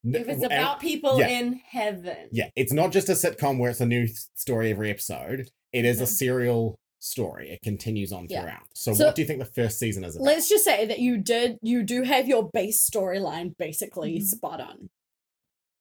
[0.05, 1.27] N- If it's and- about people yeah.
[1.29, 2.29] in heaven.
[2.31, 5.49] Yeah, it's not just a sitcom where it's a new story every episode.
[5.73, 7.49] It is a serial story.
[7.51, 8.41] It continues on Yeah.
[8.41, 8.67] throughout.
[8.73, 10.25] So, So- what do you think the first season is about?
[10.25, 14.23] Let's just say that you did you do have your base storyline basically Mhm.
[14.23, 14.89] spot on.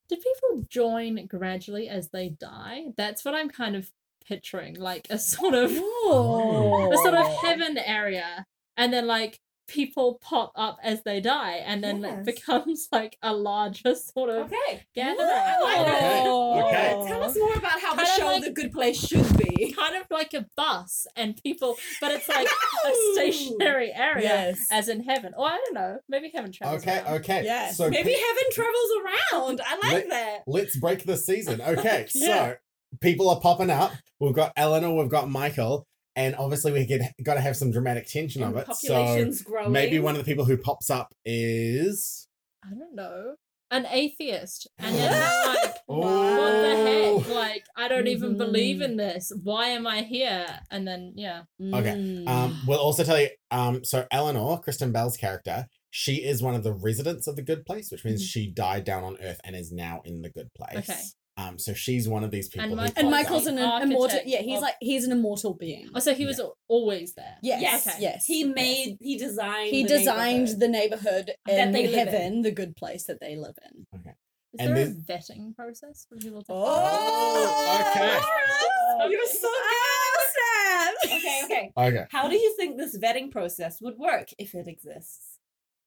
[0.09, 2.87] Did people join gradually as they die?
[2.97, 3.91] That's what I'm kind of
[4.27, 6.91] picturing, like a sort of Oh.
[6.93, 8.45] a sort of heaven area,
[8.77, 12.19] and then like people pop up as they die, and then Yes.
[12.19, 14.83] it becomes like a larger sort of Okay.
[14.95, 15.19] gathering.
[15.21, 16.27] I like that.
[16.27, 16.93] Okay.
[16.95, 17.07] Oh.
[17.07, 19.73] Tell us more about how the Kinda show like- The Good Place should be.
[19.73, 22.47] Kind of like a bus, and people, but it's like
[22.85, 24.67] a stationary area, Yes.
[24.71, 25.33] as in heaven.
[25.37, 26.83] Or I don't know, maybe heaven travels.
[26.83, 27.15] okay, around.
[27.21, 27.45] okay.
[27.45, 27.77] Yes.
[27.77, 29.61] So Maybe pe- heaven travels around.
[29.67, 30.39] I like Let- that.
[30.47, 31.61] let's break the season.
[31.61, 32.27] Okay, Yeah.
[32.51, 32.55] so
[33.01, 33.93] people are popping up.
[34.21, 38.07] We've got Eleanor, we've got Michael, and obviously we get got to have some dramatic
[38.09, 38.75] tension And of it.
[38.77, 39.73] So population's growing.
[39.73, 42.27] maybe one of the people who pops up is.
[42.65, 43.35] I don't know,
[43.71, 45.71] an atheist, and then they're like.
[45.87, 45.99] Oh.
[45.99, 47.35] what the heck?
[47.35, 48.85] Like, I don't even believe Mhm.
[48.85, 49.31] in this.
[49.43, 50.47] Why am I here?
[50.71, 51.43] And then, yeah.
[51.61, 52.27] Okay, Mm.
[52.27, 53.29] Um, we'll also tell you.
[53.51, 57.67] Um, so Eleanor, Kristen Bell's character, she is one of the residents of the Good
[57.67, 58.31] Place, which means Mhm.
[58.31, 60.89] she died down on Earth and is now in the Good Place.
[60.89, 61.01] Okay.
[61.37, 62.63] Um, so she's one of these people.
[62.63, 63.83] And who Michael- and Michael's up.
[63.83, 64.21] an immortal.
[64.25, 65.89] Yeah, he's of- like he's an immortal being.
[65.95, 67.37] Oh, so he was al- always there.
[67.43, 67.87] Yes, Yes.
[67.87, 68.25] yes, yes.
[68.27, 69.71] He made, he designed.
[69.71, 70.61] he the designed neighborhood.
[70.61, 72.15] the neighborhood That in they live in.
[72.15, 73.87] heaven, the good place that they live in.
[73.99, 74.11] Okay.
[74.53, 79.11] Is And there this- a vetting process for people to Oh, okay.
[79.11, 81.17] You're so Oh, good.
[81.17, 81.73] Okay, okay.
[81.77, 82.07] Okay.
[82.11, 85.39] How do you think this vetting process would work if it exists?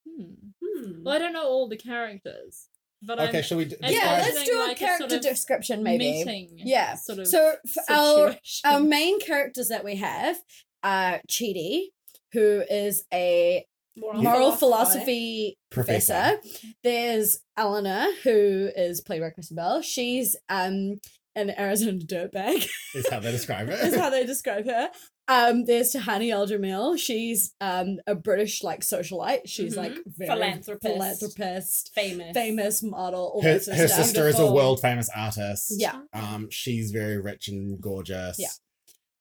[0.06, 0.34] Hmm.
[0.64, 1.04] Hmm.
[1.04, 2.68] Well, I don't know all the characters,
[3.02, 3.66] but Okay, I'm shall we?
[3.66, 6.12] d- Yeah, let's do a like a character sort of description, maybe.
[6.26, 6.50] meeting.
[6.56, 6.96] Yeah.
[6.96, 7.28] Sort of.
[7.28, 7.56] So
[7.90, 10.38] our our main characters that we have
[10.84, 11.88] are Chidi,
[12.34, 13.66] who is a
[14.00, 15.58] Moral, moral philosophy.
[15.72, 16.38] philosophy professor.
[16.84, 19.82] There's Eleanor, who is played by Kristen Bell.
[19.82, 21.00] She's um
[21.36, 24.90] an Arizona dirtbag, is how they describe is how they describe her.
[25.30, 26.98] Um, there's Tahani Al-Jamil.
[26.98, 29.42] She's um a British like socialite.
[29.46, 29.78] She's Mhm.
[29.78, 30.94] like very Philanthropist.
[30.94, 32.34] philanthropist, Famous.
[32.34, 33.32] famous model.
[33.36, 33.90] All Her, her of stuff.
[33.90, 35.74] sister is a world famous artist.
[35.78, 36.00] Yeah.
[36.14, 38.38] Um, she's very rich and gorgeous.
[38.40, 38.48] Yeah.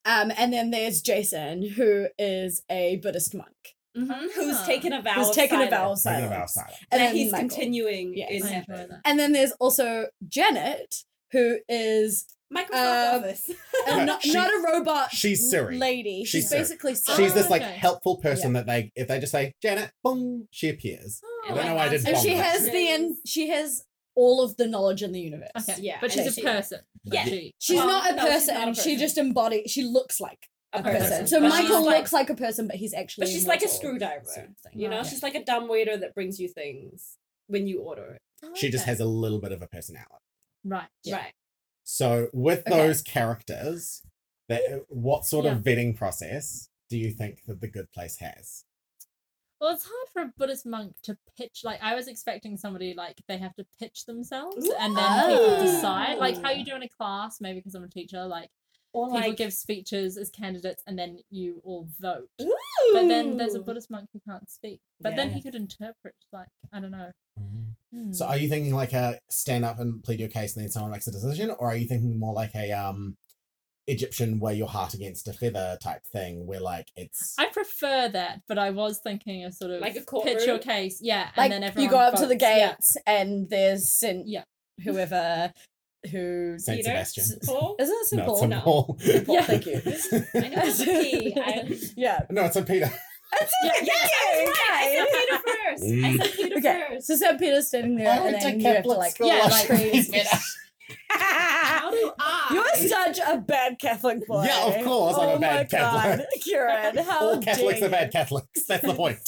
[0.04, 3.74] Um, and then there's Jason, who is a Buddhist monk.
[3.96, 4.66] Mhm, Who's Ah.
[4.66, 6.20] taken a vow Who's of taken a vow of silence.
[6.22, 6.76] Taking a vow of silence.
[6.92, 7.48] And that then he's Michael.
[7.48, 8.30] continuing Yes.
[8.30, 9.00] in heaven.
[9.04, 13.50] And then there's also Janet, who is Michael's Um, office.
[13.88, 15.78] a, not, she- not a robot she's Siri.
[15.78, 16.20] lady.
[16.24, 16.60] She's, She's Siri.
[16.62, 17.16] basically Siri.
[17.24, 17.72] She's this like okay.
[17.72, 21.20] helpful person that they, if they just say Janet, boom, she appears.
[21.24, 22.44] Oh, I don't know why I did and she that.
[22.44, 23.82] has the in, she has
[24.14, 25.50] all of the knowledge in the universe.
[25.58, 25.74] Okay.
[25.80, 26.80] Yeah, But and she's she- a person.
[27.04, 27.24] Yeah.
[27.24, 28.54] She- She's Well, not a no, she's person.
[28.54, 29.70] not a She just embodies.
[29.70, 31.00] She looks like a A person.
[31.00, 31.26] person.
[31.26, 33.22] So But Michael like- looks like a person, but he's actually.
[33.26, 34.24] But she's like a screwdriver.
[34.24, 34.54] sort of.
[34.72, 35.06] You know, Right.
[35.06, 37.16] she's like a dumb waiter that brings you things
[37.48, 38.56] when you order it.
[38.56, 38.90] She just Okay.
[38.92, 40.12] has a little bit of a personality.
[40.64, 40.88] Right.
[41.10, 41.32] Right.
[41.90, 42.70] So with Okay.
[42.76, 44.02] those characters,
[44.48, 45.52] that uh, what sort Yeah.
[45.52, 48.64] of vetting process do you think that the Good Place has?
[49.60, 51.62] Well, it's hard for a Buddhist monk to pitch.
[51.64, 56.18] Like, I was expecting somebody like they have to pitch themselves, and then people decide.
[56.18, 58.26] Like how you do in a class, maybe because I'm a teacher.
[58.26, 58.50] Like
[58.92, 62.28] Or people like give speeches as candidates, and then you all vote.
[62.36, 64.80] But then there's a Buddhist monk who can't speak.
[65.00, 66.16] But then he could interpret.
[66.32, 67.12] Like I don't know.
[67.40, 67.70] Mm-hmm.
[68.12, 70.90] So are you thinking like a stand up and plead your case and then someone
[70.92, 73.16] makes a decision, or are you thinking more like a um
[73.88, 78.40] Egyptian weigh your heart against a feather type thing where like it's I prefer that,
[78.48, 81.44] but I was thinking of sort of Like a court pitch your case, yeah, Like
[81.44, 82.68] and then everyone you go up to the votes, yeah.
[82.70, 84.42] gates, and there's Saint Yeah.
[84.82, 85.52] whoever
[86.10, 86.90] who Saint Peter?
[86.90, 87.38] Sebastian.
[87.46, 87.76] Paul?
[87.78, 88.34] isn't it Saint No, Paul?
[88.34, 88.60] it's Saint No.
[88.60, 88.96] Paul.
[89.00, 89.42] Saint Paul, Yeah.
[89.42, 89.74] Thank you.
[90.34, 91.34] I know it's a P.
[91.36, 92.20] I- yeah.
[92.30, 92.90] no, it's a Peter.
[93.32, 93.86] That's Yeah, it.
[93.86, 95.06] Yeah, yeah, I said.
[95.12, 95.82] Peter first.
[95.82, 96.16] I Mm.
[96.22, 97.06] said Peter Okay, first.
[97.06, 99.68] so Saint Peter's standing there, and then you have to like yeah, like-
[101.08, 102.50] How do I?
[102.52, 104.44] You're such a bad Catholic boy.
[104.44, 106.18] Yeah, of course I'm a oh bad my Catholic.
[106.18, 106.26] God.
[106.42, 108.66] Kieran, how All Catholics dare are bad Catholics.
[108.68, 109.18] That's the point.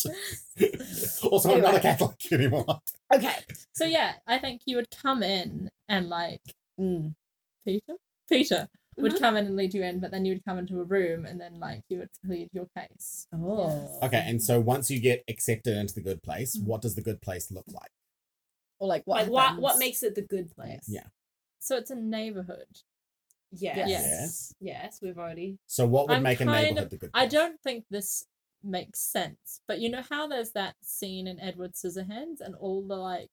[1.24, 2.80] also, I'm not a Catholic anymore.
[3.12, 3.34] Okay.
[3.72, 6.42] So yeah, I think you would come in and like
[6.80, 7.14] Mm.
[7.64, 7.94] Peter,
[8.28, 8.68] Peter
[9.02, 9.18] would Mhm.
[9.20, 11.40] come in and lead you in, but then you would come into a room and
[11.40, 13.26] then like you would plead your case.
[13.32, 13.98] Oh.
[14.02, 16.64] Okay, and so once you get accepted into the good place, Mm.
[16.64, 17.90] what does the good place look like?
[18.80, 19.22] Or like what?
[19.24, 19.60] like what?
[19.60, 20.84] What makes it the good place?
[20.88, 21.06] Yeah.
[21.58, 22.82] So it's a neighborhood.
[23.50, 23.88] Yes.
[23.88, 24.54] Yes.
[24.60, 25.00] Yes.
[25.02, 25.58] We've already.
[25.66, 28.26] So what would I'm make a neighborhood of- the good I don't think this
[28.62, 32.96] makes sense, but you know how there's that scene in Edward Scissorhands and all the
[32.96, 33.30] like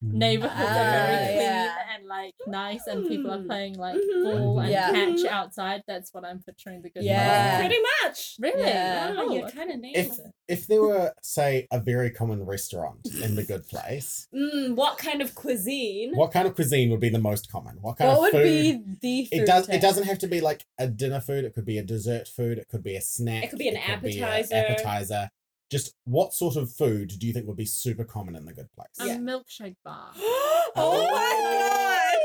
[0.00, 1.74] neighborhoods are very Ah, clean yeah.
[1.96, 3.46] and like nice and people are Mm.
[3.46, 4.90] playing like ball and Yeah.
[4.92, 7.58] catch outside, that's what I'm picturing the good Yeah.
[7.58, 8.36] Pretty much.
[8.38, 8.62] Really?
[8.62, 9.14] Yeah.
[9.18, 9.56] Oh, you okay.
[9.56, 10.20] kind of nailed If it.
[10.46, 15.20] if there were, say, a very common restaurant in the Good Place, Mm, what kind
[15.20, 16.14] of cuisine?
[16.14, 17.78] what kind of cuisine would be the most common?
[17.80, 18.44] What kind What of would food?
[18.44, 19.66] be the food it does.
[19.66, 19.74] tag?
[19.76, 21.44] It doesn't have to be like a dinner food.
[21.44, 22.58] It could be a dessert food.
[22.58, 23.44] It could be a snack.
[23.44, 24.54] It could be an a appetizer.
[24.54, 25.30] appetizer.
[25.70, 28.72] Just what sort of food do you think would be super common in the Good
[28.72, 28.88] Place?
[29.00, 29.16] A Yeah.
[29.18, 30.10] milkshake bar.
[30.16, 32.18] oh my god!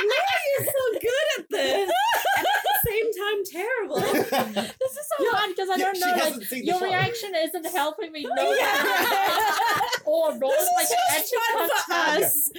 [0.04, 1.90] Laura, you're so good at this.
[2.36, 4.00] and at the same time, terrible.
[4.80, 6.06] This is so fun because I Yeah, don't she know.
[6.08, 6.84] Like hasn't seen the your show.
[6.84, 9.80] reaction isn't helping me know Yeah.
[10.04, 10.40] or wrong.
[10.40, 12.50] This Like is just actually fun for touch us.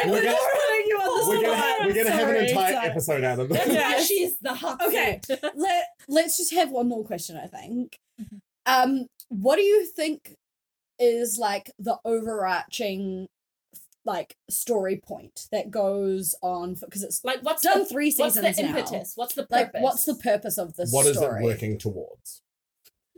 [0.00, 1.86] And We're we're, gonna- putting you on the we're gonna spot.
[1.86, 2.86] we're gonna have an Sorry, entire sorry.
[2.88, 3.58] episode out of this.
[3.58, 4.06] That's why Yes.
[4.06, 5.38] she's the hot Okay, seat.
[5.54, 7.36] let let's just have one more question.
[7.36, 7.98] I think.
[8.20, 8.40] Mhm.
[8.66, 10.36] Um, what do you think
[10.98, 13.26] is like the overarching
[14.06, 18.56] like story point that goes on because it's Like, what's done the, three what's seasons
[18.56, 18.68] the now.
[18.76, 19.12] impetus?
[19.16, 19.82] What's the Like, purpose?
[19.82, 21.42] what's the purpose of this What is story?
[21.42, 22.42] it working towards?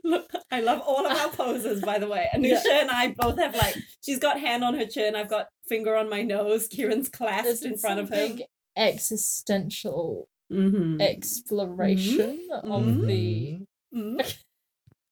[0.04, 2.28] Look, I love all of our poses, by the way.
[2.34, 5.96] Anusha and I both have like, she's got hand on her chin, I've got finger
[5.96, 8.28] on my nose, Kieran's clasped Is in front of him.
[8.28, 8.46] something
[8.76, 11.00] Existential Mm-hmm.
[11.00, 13.58] exploration of the
[13.92, 14.20] Mm-hmm.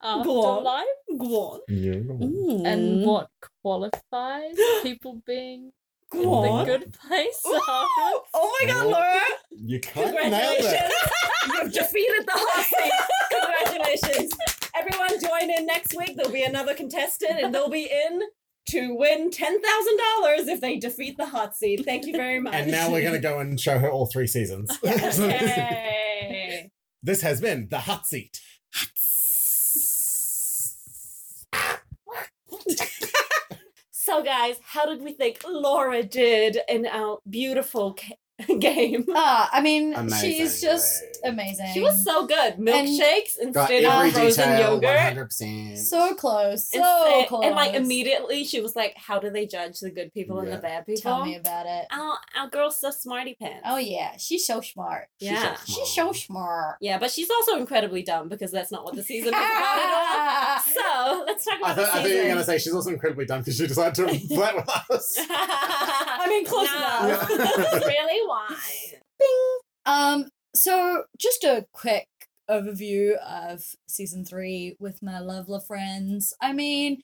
[0.04, 0.84] Afterlife
[1.18, 1.60] Go on.
[1.70, 2.66] Mm.
[2.66, 3.28] and what
[3.62, 5.72] qualifies people being
[6.12, 7.42] in Go the good place.
[7.44, 8.28] Afterwards.
[8.34, 9.20] oh my god, Laura!
[9.50, 10.92] You kind of nailed Congratulations!
[10.92, 11.54] it.
[11.64, 12.92] You've defeated the hot seat.
[13.32, 14.32] Congratulations.
[14.76, 16.16] Everyone join in next week.
[16.16, 18.20] There'll be another contestant and they'll be in
[18.70, 19.58] to win $10,000
[20.48, 21.84] if they defeat the hot seat.
[21.84, 22.54] Thank you very much.
[22.58, 24.70] And now we're gonna go and show her all three seasons.
[24.82, 26.70] Yay.
[27.02, 28.40] this has been the hot seat.
[34.04, 37.94] So, guys, how did we think Laura did in our beautiful
[38.58, 39.04] game?
[39.14, 41.32] Ah, I mean, Amazing, she's just right.
[41.32, 41.68] amazing.
[41.72, 42.56] She was so good.
[42.56, 45.30] Milkshakes Got instead of frozen detail, yogurt.
[45.30, 45.78] 100%.
[45.78, 47.44] so close, so Instead- close.
[47.44, 50.56] and like immediately she was like, "How do they judge the good people and the
[50.58, 51.86] bad people?" Tell me about it.
[51.92, 53.62] Our, our girl's so smarty pants.
[53.64, 55.06] Oh yeah, she's so smart.
[55.20, 55.54] She's yeah.
[55.54, 56.76] so She's so smart.
[56.80, 59.94] Yeah, but she's also incredibly dumb because that's not what the season is about at
[59.94, 60.62] all.
[60.74, 62.90] So let's talk I about thought, I the thought you were gonna say she's also
[62.90, 65.16] incredibly dumb because she decided to flirt with us.
[65.18, 67.28] I mean, close no, enough.
[67.28, 67.84] That's
[68.26, 69.00] really
[69.86, 69.86] why.
[69.86, 72.08] Um, so just a quick
[72.50, 76.34] overview of season three with my lovely friends.
[76.40, 77.00] I mean,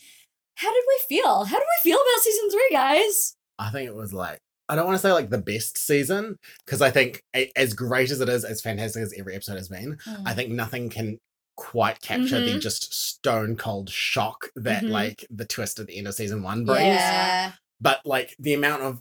[0.56, 1.44] how did we feel?
[1.44, 3.36] How did we feel about season three, guys?
[3.58, 6.80] I think it was like I don't want to say like the best season because
[6.80, 9.98] I think a- as great as it is, as fantastic as every episode has been,
[10.04, 10.22] Hmm.
[10.24, 11.18] I think nothing can
[11.56, 12.60] quite capture the Mhm.
[12.60, 14.90] just stone cold shock that Mhm.
[14.90, 16.84] like the twist at the end of season one brings.
[16.86, 17.52] yeah.
[17.80, 19.00] But like the amount of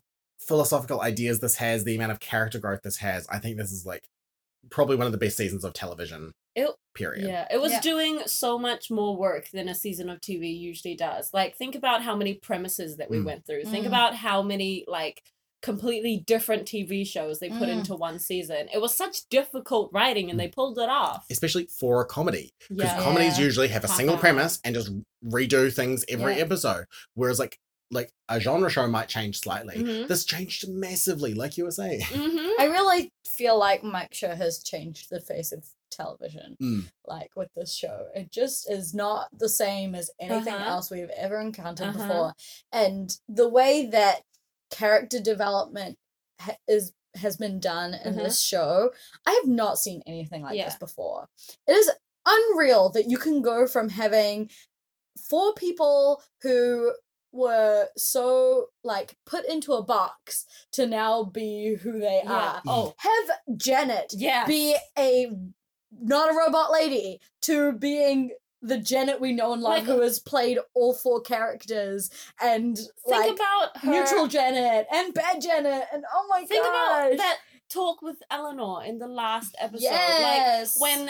[0.49, 3.85] philosophical ideas this has, the amount of character growth this has, I think this is
[3.85, 4.03] like
[4.69, 6.31] probably one of the best seasons of television.
[6.55, 7.25] It- period.
[7.27, 7.79] Yeah, it was Yeah.
[7.81, 11.29] doing so much more work than a season of TV usually does.
[11.33, 13.25] Like, think about how many premises that we Mm.
[13.25, 13.63] went through.
[13.63, 13.89] Think Mm.
[13.89, 15.21] about how many like
[15.61, 17.79] completely different TV shows they put Mm.
[17.79, 18.67] into one season.
[18.73, 21.25] It was such difficult writing, and they pulled it off.
[21.29, 22.51] Especially for a comedy.
[22.69, 23.01] Because Yeah.
[23.03, 23.43] comedies Yeah.
[23.45, 24.21] usually have a single Uh-huh.
[24.21, 24.89] premise and just
[25.23, 26.43] redo things every Yeah.
[26.43, 26.85] episode.
[27.13, 27.59] Whereas like
[27.91, 29.75] like a genre show might change slightly.
[29.77, 30.07] Mhm.
[30.07, 32.01] This changed massively, like you were saying.
[32.09, 32.61] Mm-hmm.
[32.61, 36.55] I really feel like Mike Schur has changed the face of television.
[36.61, 36.83] Mm.
[37.05, 40.69] Like with this show, it just is not the same as anything Uh-huh.
[40.69, 41.97] else we've ever encountered Uh-huh.
[42.07, 42.33] before.
[42.71, 44.21] And the way that
[44.69, 45.97] character development
[46.39, 48.23] ha- is has been done in Uh-huh.
[48.23, 48.91] this show,
[49.25, 50.65] I have not seen anything like Yeah.
[50.65, 51.27] this before.
[51.65, 51.89] It is
[52.25, 54.51] unreal that you can go from having
[55.27, 56.93] four people who
[57.31, 62.31] were so like put into a box to now be who they Yeah.
[62.33, 62.61] are.
[62.67, 64.45] Oh, Have Janet yeah.
[64.45, 65.31] be a
[65.91, 70.19] not a robot lady to being the Janet we know and love Like- who has
[70.19, 72.09] played all four characters
[72.41, 73.89] and Think like about her.
[73.91, 77.37] neutral Janet and bad Janet and oh my Think god about that
[77.69, 79.85] talk with Eleanor in the last episode.
[79.85, 81.09] Like yes when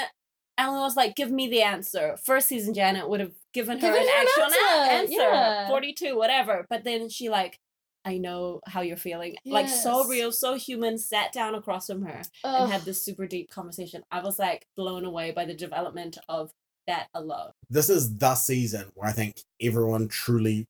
[0.57, 4.01] Eleanor was like, "Give me the answer." First season, Janet would have given her Given
[4.01, 5.67] an her an actual answer, answer, yeah.
[5.67, 6.65] forty-two, whatever.
[6.69, 7.57] But then she like,
[8.05, 10.97] I know how you're feeling, like so real, so human.
[10.97, 12.61] Sat down across from her Ugh.
[12.63, 14.03] and had this super deep conversation.
[14.11, 16.51] I was like blown away by the development of
[16.87, 17.51] that alone.
[17.69, 20.65] This is the season where I think everyone truly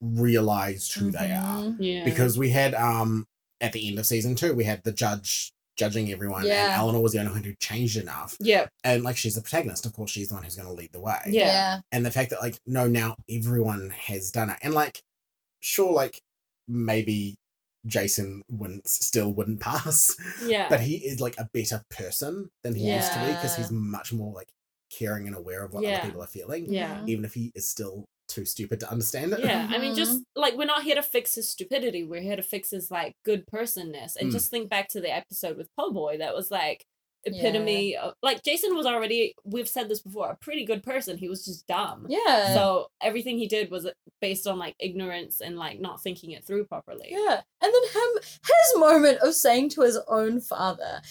[0.00, 1.62] realized who they are.
[1.62, 1.76] Mhm.
[1.80, 3.26] Yeah, Because we had um
[3.60, 7.12] at the end of season two, we had the judge judging everyone and Eleanor was
[7.12, 8.36] the only one who changed enough.
[8.40, 11.00] yeah, And like she's the protagonist, of course she's the one who's gonna lead the
[11.00, 11.16] way.
[11.26, 11.46] Yeah.
[11.46, 15.02] yeah and the fact that like no now everyone has done it and like
[15.60, 16.20] sure like
[16.66, 17.36] maybe
[17.86, 20.14] Jason wouldn't still wouldn't pass.
[20.44, 20.66] Yeah.
[20.68, 24.12] But he is like a better person than he used to be because he's much
[24.12, 24.48] more like
[24.90, 25.98] caring and aware of what Yeah.
[25.98, 26.72] other people are feeling.
[26.72, 26.96] yeah.
[26.96, 27.08] Mm-hmm.
[27.08, 29.40] Even if he is still too stupid to understand it.
[29.40, 30.40] Yeah, I mean, just Mm-hmm.
[30.40, 32.04] like we're not here to fix his stupidity.
[32.04, 34.16] We're here to fix his like good personness.
[34.16, 34.32] And Mm.
[34.32, 36.18] just think back to the episode with Pillboi.
[36.18, 36.84] That was like
[37.24, 39.34] epitome of like Jason was already.
[39.44, 40.30] We've said this before.
[40.30, 41.18] A pretty good person.
[41.18, 42.06] He was just dumb.
[42.08, 42.54] Yeah.
[42.54, 46.44] So everything he did was uh, based on like ignorance and like not thinking it
[46.44, 47.08] through properly.
[47.10, 47.40] Yeah.
[47.60, 51.02] And then him his moment of saying to his own father,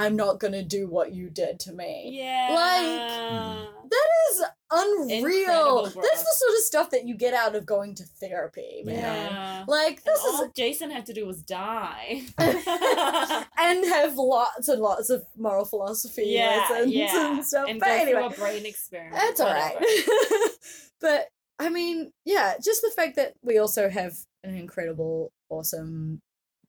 [0.00, 2.10] I'm not gonna do what you did to me.
[2.14, 2.48] Yeah.
[2.50, 5.82] Like, that is unreal.
[5.84, 8.96] That's the sort of stuff that you get out of going to therapy, man.
[8.96, 9.64] yeah.
[9.66, 12.22] Like And this is all Jason had to do was die.
[12.38, 17.32] and have lots and lots of moral philosophy yeah, lessons yeah.
[17.32, 17.68] and stuff.
[17.68, 19.16] And but go anyway, through a brain experiment.
[19.16, 19.76] that's all right.
[21.00, 21.28] but
[21.58, 26.22] I mean, yeah, just the fact that we also have an incredible, awesome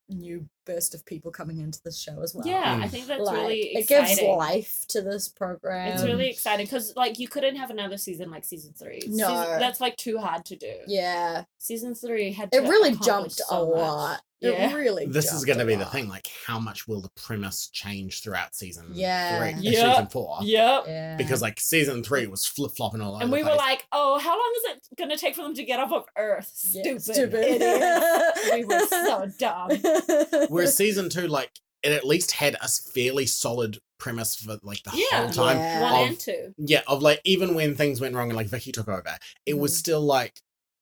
[0.09, 2.45] new burst of people coming into this show as well.
[2.47, 2.89] Yeah, I Mm.
[2.89, 5.93] think that's Like, really it gives life to this program.
[5.93, 9.01] It's really exciting because like you couldn't have another season like season three.
[9.07, 9.27] No.
[9.27, 10.73] Season- that's like too hard to do.
[10.87, 11.43] yeah.
[11.57, 13.77] Season three had It really jumped so a much.
[13.77, 14.21] lot.
[14.39, 14.71] Yeah.
[14.71, 15.05] It really.
[15.05, 16.09] This is going to a be the thing.
[16.09, 19.37] Like, how much will the premise change throughout season Yeah.
[19.37, 19.91] three, Yeah.
[19.91, 20.39] season four?
[20.41, 20.83] Yep.
[20.87, 21.15] Yeah.
[21.15, 23.23] Because like season three was flip flopping all over.
[23.23, 25.63] And the we were like, oh, how long is it gonna take for them to
[25.63, 26.51] get off of Earth?
[26.71, 27.01] Yeah, Stupid.
[27.03, 27.45] stupid.
[27.61, 28.51] idiots.
[28.51, 30.47] we were so dumb.
[30.51, 31.51] Whereas season two, like,
[31.83, 35.23] it at least had a fairly solid premise for like the Yeah.
[35.23, 35.57] whole time.
[35.57, 35.81] Yeah.
[35.81, 36.53] One Of- and two.
[36.57, 39.73] Yeah, of like even when things went wrong and like Vicky took over, it was
[39.73, 39.77] Mhm.
[39.77, 40.39] still like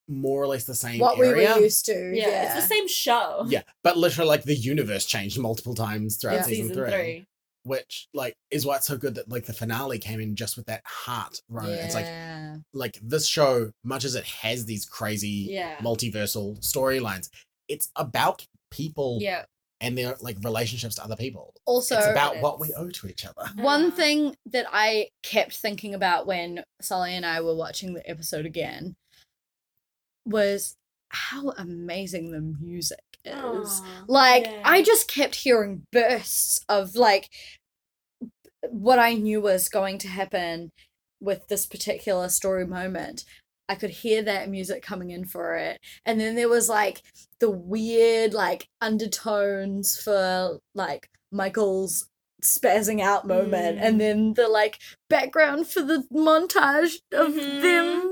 [0.08, 1.54] more or less the same what we area.
[1.56, 1.94] were used to.
[2.16, 3.46] Yeah, Yeah, it's the same show.
[3.48, 6.44] yeah, but literally like the universe changed multiple times throughout Yeah.
[6.44, 7.28] season, Season three, three.
[7.64, 10.66] which like is why it's so good that like the finale came in just with
[10.68, 11.70] that heart run.
[11.70, 12.08] It's like
[12.74, 15.76] like this show, much as it has these crazy Yeah.
[15.78, 17.30] multiversal storylines,
[17.68, 19.46] it's about people Yeah.
[19.82, 21.54] And their like relationships to other people.
[21.66, 23.50] Also, it's about what we owe to each other.
[23.56, 28.46] One thing that I kept thinking about when Sully and I were watching the episode
[28.46, 28.96] again
[30.26, 30.76] was
[31.10, 33.34] how amazing the music is.
[33.36, 34.62] Aw, Like, yeah.
[34.64, 37.30] I just kept hearing bursts of like
[38.70, 40.72] what I knew was going to happen
[41.22, 43.24] with this particular story moment.
[43.70, 45.80] I could hear that music coming in for it.
[46.06, 47.04] And then there was like
[47.40, 52.08] the weird like undertones for like Michael's
[52.42, 53.82] spazzing out moment Mm.
[53.82, 57.62] and then the like background for the montage of Mhm.
[57.62, 58.09] them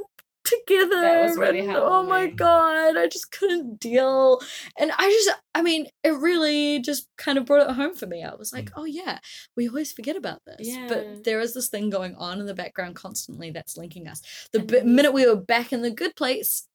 [0.47, 4.41] together That was really and, oh my god i just couldn't deal.
[4.79, 8.23] And i just i mean it really just kind of brought it home for me.
[8.23, 8.73] I was like mm.
[8.77, 9.19] oh yeah
[9.55, 10.67] we always forget about this.
[10.67, 10.87] Yeah.
[10.87, 14.21] but there is this thing going on in the background constantly that's linking us.
[14.53, 16.67] The then minute we were back in the good place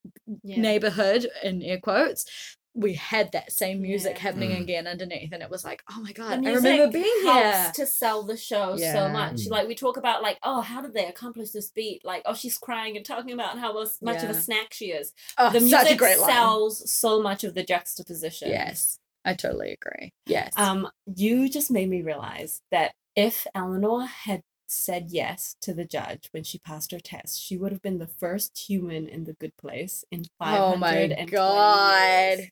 [0.43, 0.61] Yeah.
[0.61, 2.27] neighborhood in air quotes
[2.75, 4.23] we had that same music Yeah.
[4.23, 4.61] happening Mm.
[4.62, 7.73] again underneath and it was like oh my The god i remember being helps here
[7.75, 8.93] to sell the show Yeah.
[8.95, 9.41] so much.
[9.43, 9.51] Mm.
[9.51, 12.03] Like we talk about, like, oh, how did they accomplish this beat?
[12.05, 15.12] Like, oh, she's crying and talking about how mus- much of a snack she is.
[15.39, 16.31] oh, The such music a great line.
[16.31, 18.49] sells so much of the juxtaposition.
[18.49, 24.43] yes i totally agree yes Um, you just made me realize that if Eleanor had
[24.66, 28.07] said yes to the judge when she passed her test, she would have been the
[28.07, 32.39] first human in the good place in Oh my God.
[32.39, 32.49] years.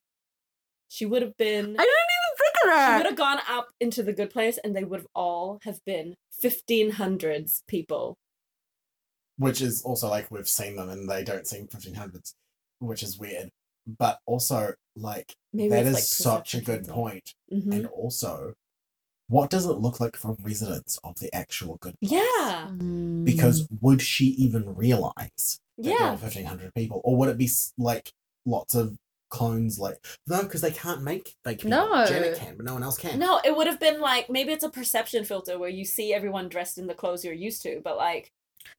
[0.92, 2.88] She would have been I didn't even think of that.
[2.88, 5.78] she would have gone up into the good place and they would have all have
[5.86, 8.16] been 1500s people.
[9.38, 12.34] which is also like we've seen them and they don't seem 1500s
[12.80, 13.48] which is weird
[13.98, 16.94] but also like Maybe that it's is like such a good thing.
[16.94, 17.72] point Mhm.
[17.74, 18.54] and also
[19.28, 22.12] what does it look like for residents of the actual good place?
[22.12, 22.68] Yeah.
[23.24, 26.10] because would she even realize that there Yeah.
[26.10, 28.10] were 1500 people or would it be like
[28.44, 28.96] lots of
[29.30, 32.04] clones like no because they can't make fake people No.
[32.06, 34.64] janet can but no one else can No, it would have been like maybe it's
[34.64, 37.96] a perception filter where you see everyone dressed in the clothes you're used to, but
[37.96, 38.32] like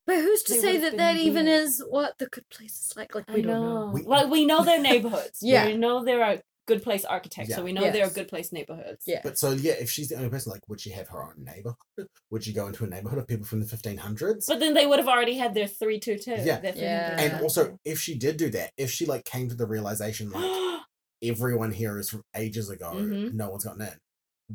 [0.05, 2.93] But who's to say would've that been that even is what the good place is
[2.97, 3.15] like?
[3.15, 3.47] Like we know.
[3.53, 3.91] don't know.
[3.93, 5.39] We- Like we know their neighborhoods.
[5.41, 5.65] Yeah.
[5.67, 6.37] We know there are
[6.67, 8.13] good place architects, so we know they're Yes.
[8.13, 9.03] good place neighborhoods.
[9.07, 9.21] Yeah.
[9.23, 11.75] but so yeah if she's the only person like would she have her own neighborhood
[12.31, 14.99] would she go into a neighborhood of people from the 1500s But then they would
[14.99, 16.31] have already had their three two two.
[16.31, 16.59] Yeah.
[16.75, 17.19] Yeah.
[17.19, 20.45] and also if she did do that if she like came to the realization like
[21.23, 23.33] everyone here is from ages ago Mhm.
[23.33, 23.97] no one's gotten in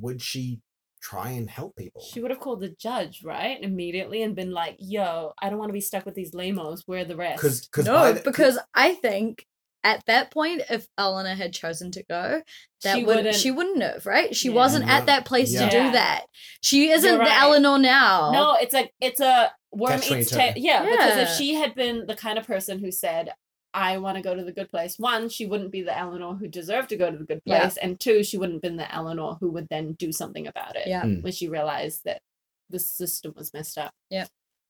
[0.00, 0.60] would she
[1.02, 3.58] try and help people she would have called the judge, right?
[3.62, 6.82] Immediately and been like, yo, I don't want to be stuck with these lamos.
[6.86, 7.40] Where are the rest?
[7.40, 9.46] because because No, because I think
[9.84, 12.42] at that point, if Eleanor had chosen to go,
[12.82, 14.34] that She would wouldn't- she wouldn't have, right?
[14.34, 14.54] She Yeah.
[14.54, 14.92] wasn't No.
[14.92, 15.68] at that place Yeah.
[15.68, 16.26] to do that.
[16.62, 17.32] She isn't You're the.
[17.32, 18.30] Eleanor now.
[18.32, 20.52] No, it's a it's a worm Catch eats tail.
[20.56, 23.32] Yeah, because if she had been the kind of person who said,
[23.74, 24.98] I want to go to the good place.
[24.98, 27.60] One, she wouldn't be the Eleanor who deserved to go to the good Yeah.
[27.60, 30.76] place, and two, she wouldn't have been the Eleanor who would then do something about
[30.76, 31.02] it Yeah.
[31.02, 31.22] Mm.
[31.22, 32.22] when she realized that
[32.70, 33.92] the system was messed up.
[34.10, 34.28] Yep.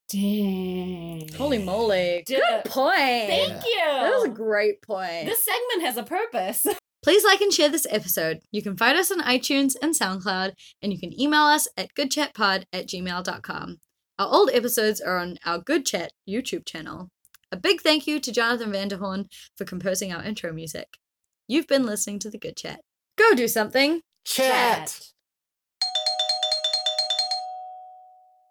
[0.09, 1.29] Dang.
[1.37, 2.25] Holy moly.
[2.27, 2.63] Good Duh.
[2.67, 2.97] point.
[2.97, 3.81] Thank you.
[3.85, 5.27] That was a great point.
[5.27, 6.67] This segment has a purpose.
[7.03, 8.41] Please like and share this episode.
[8.51, 10.53] You can find us on iTunes and SoundCloud,
[10.83, 13.79] and you can email us at goodchatpod at gmail.com.
[14.19, 17.09] Our old episodes are on our Good Chat YouTube channel.
[17.53, 19.27] A big thank you to Jonathan Vanderhorn
[19.57, 20.99] for composing our intro music.
[21.47, 22.81] You've been listening to The Good Chat.
[23.17, 24.01] Go do something.
[24.25, 25.13] Chat.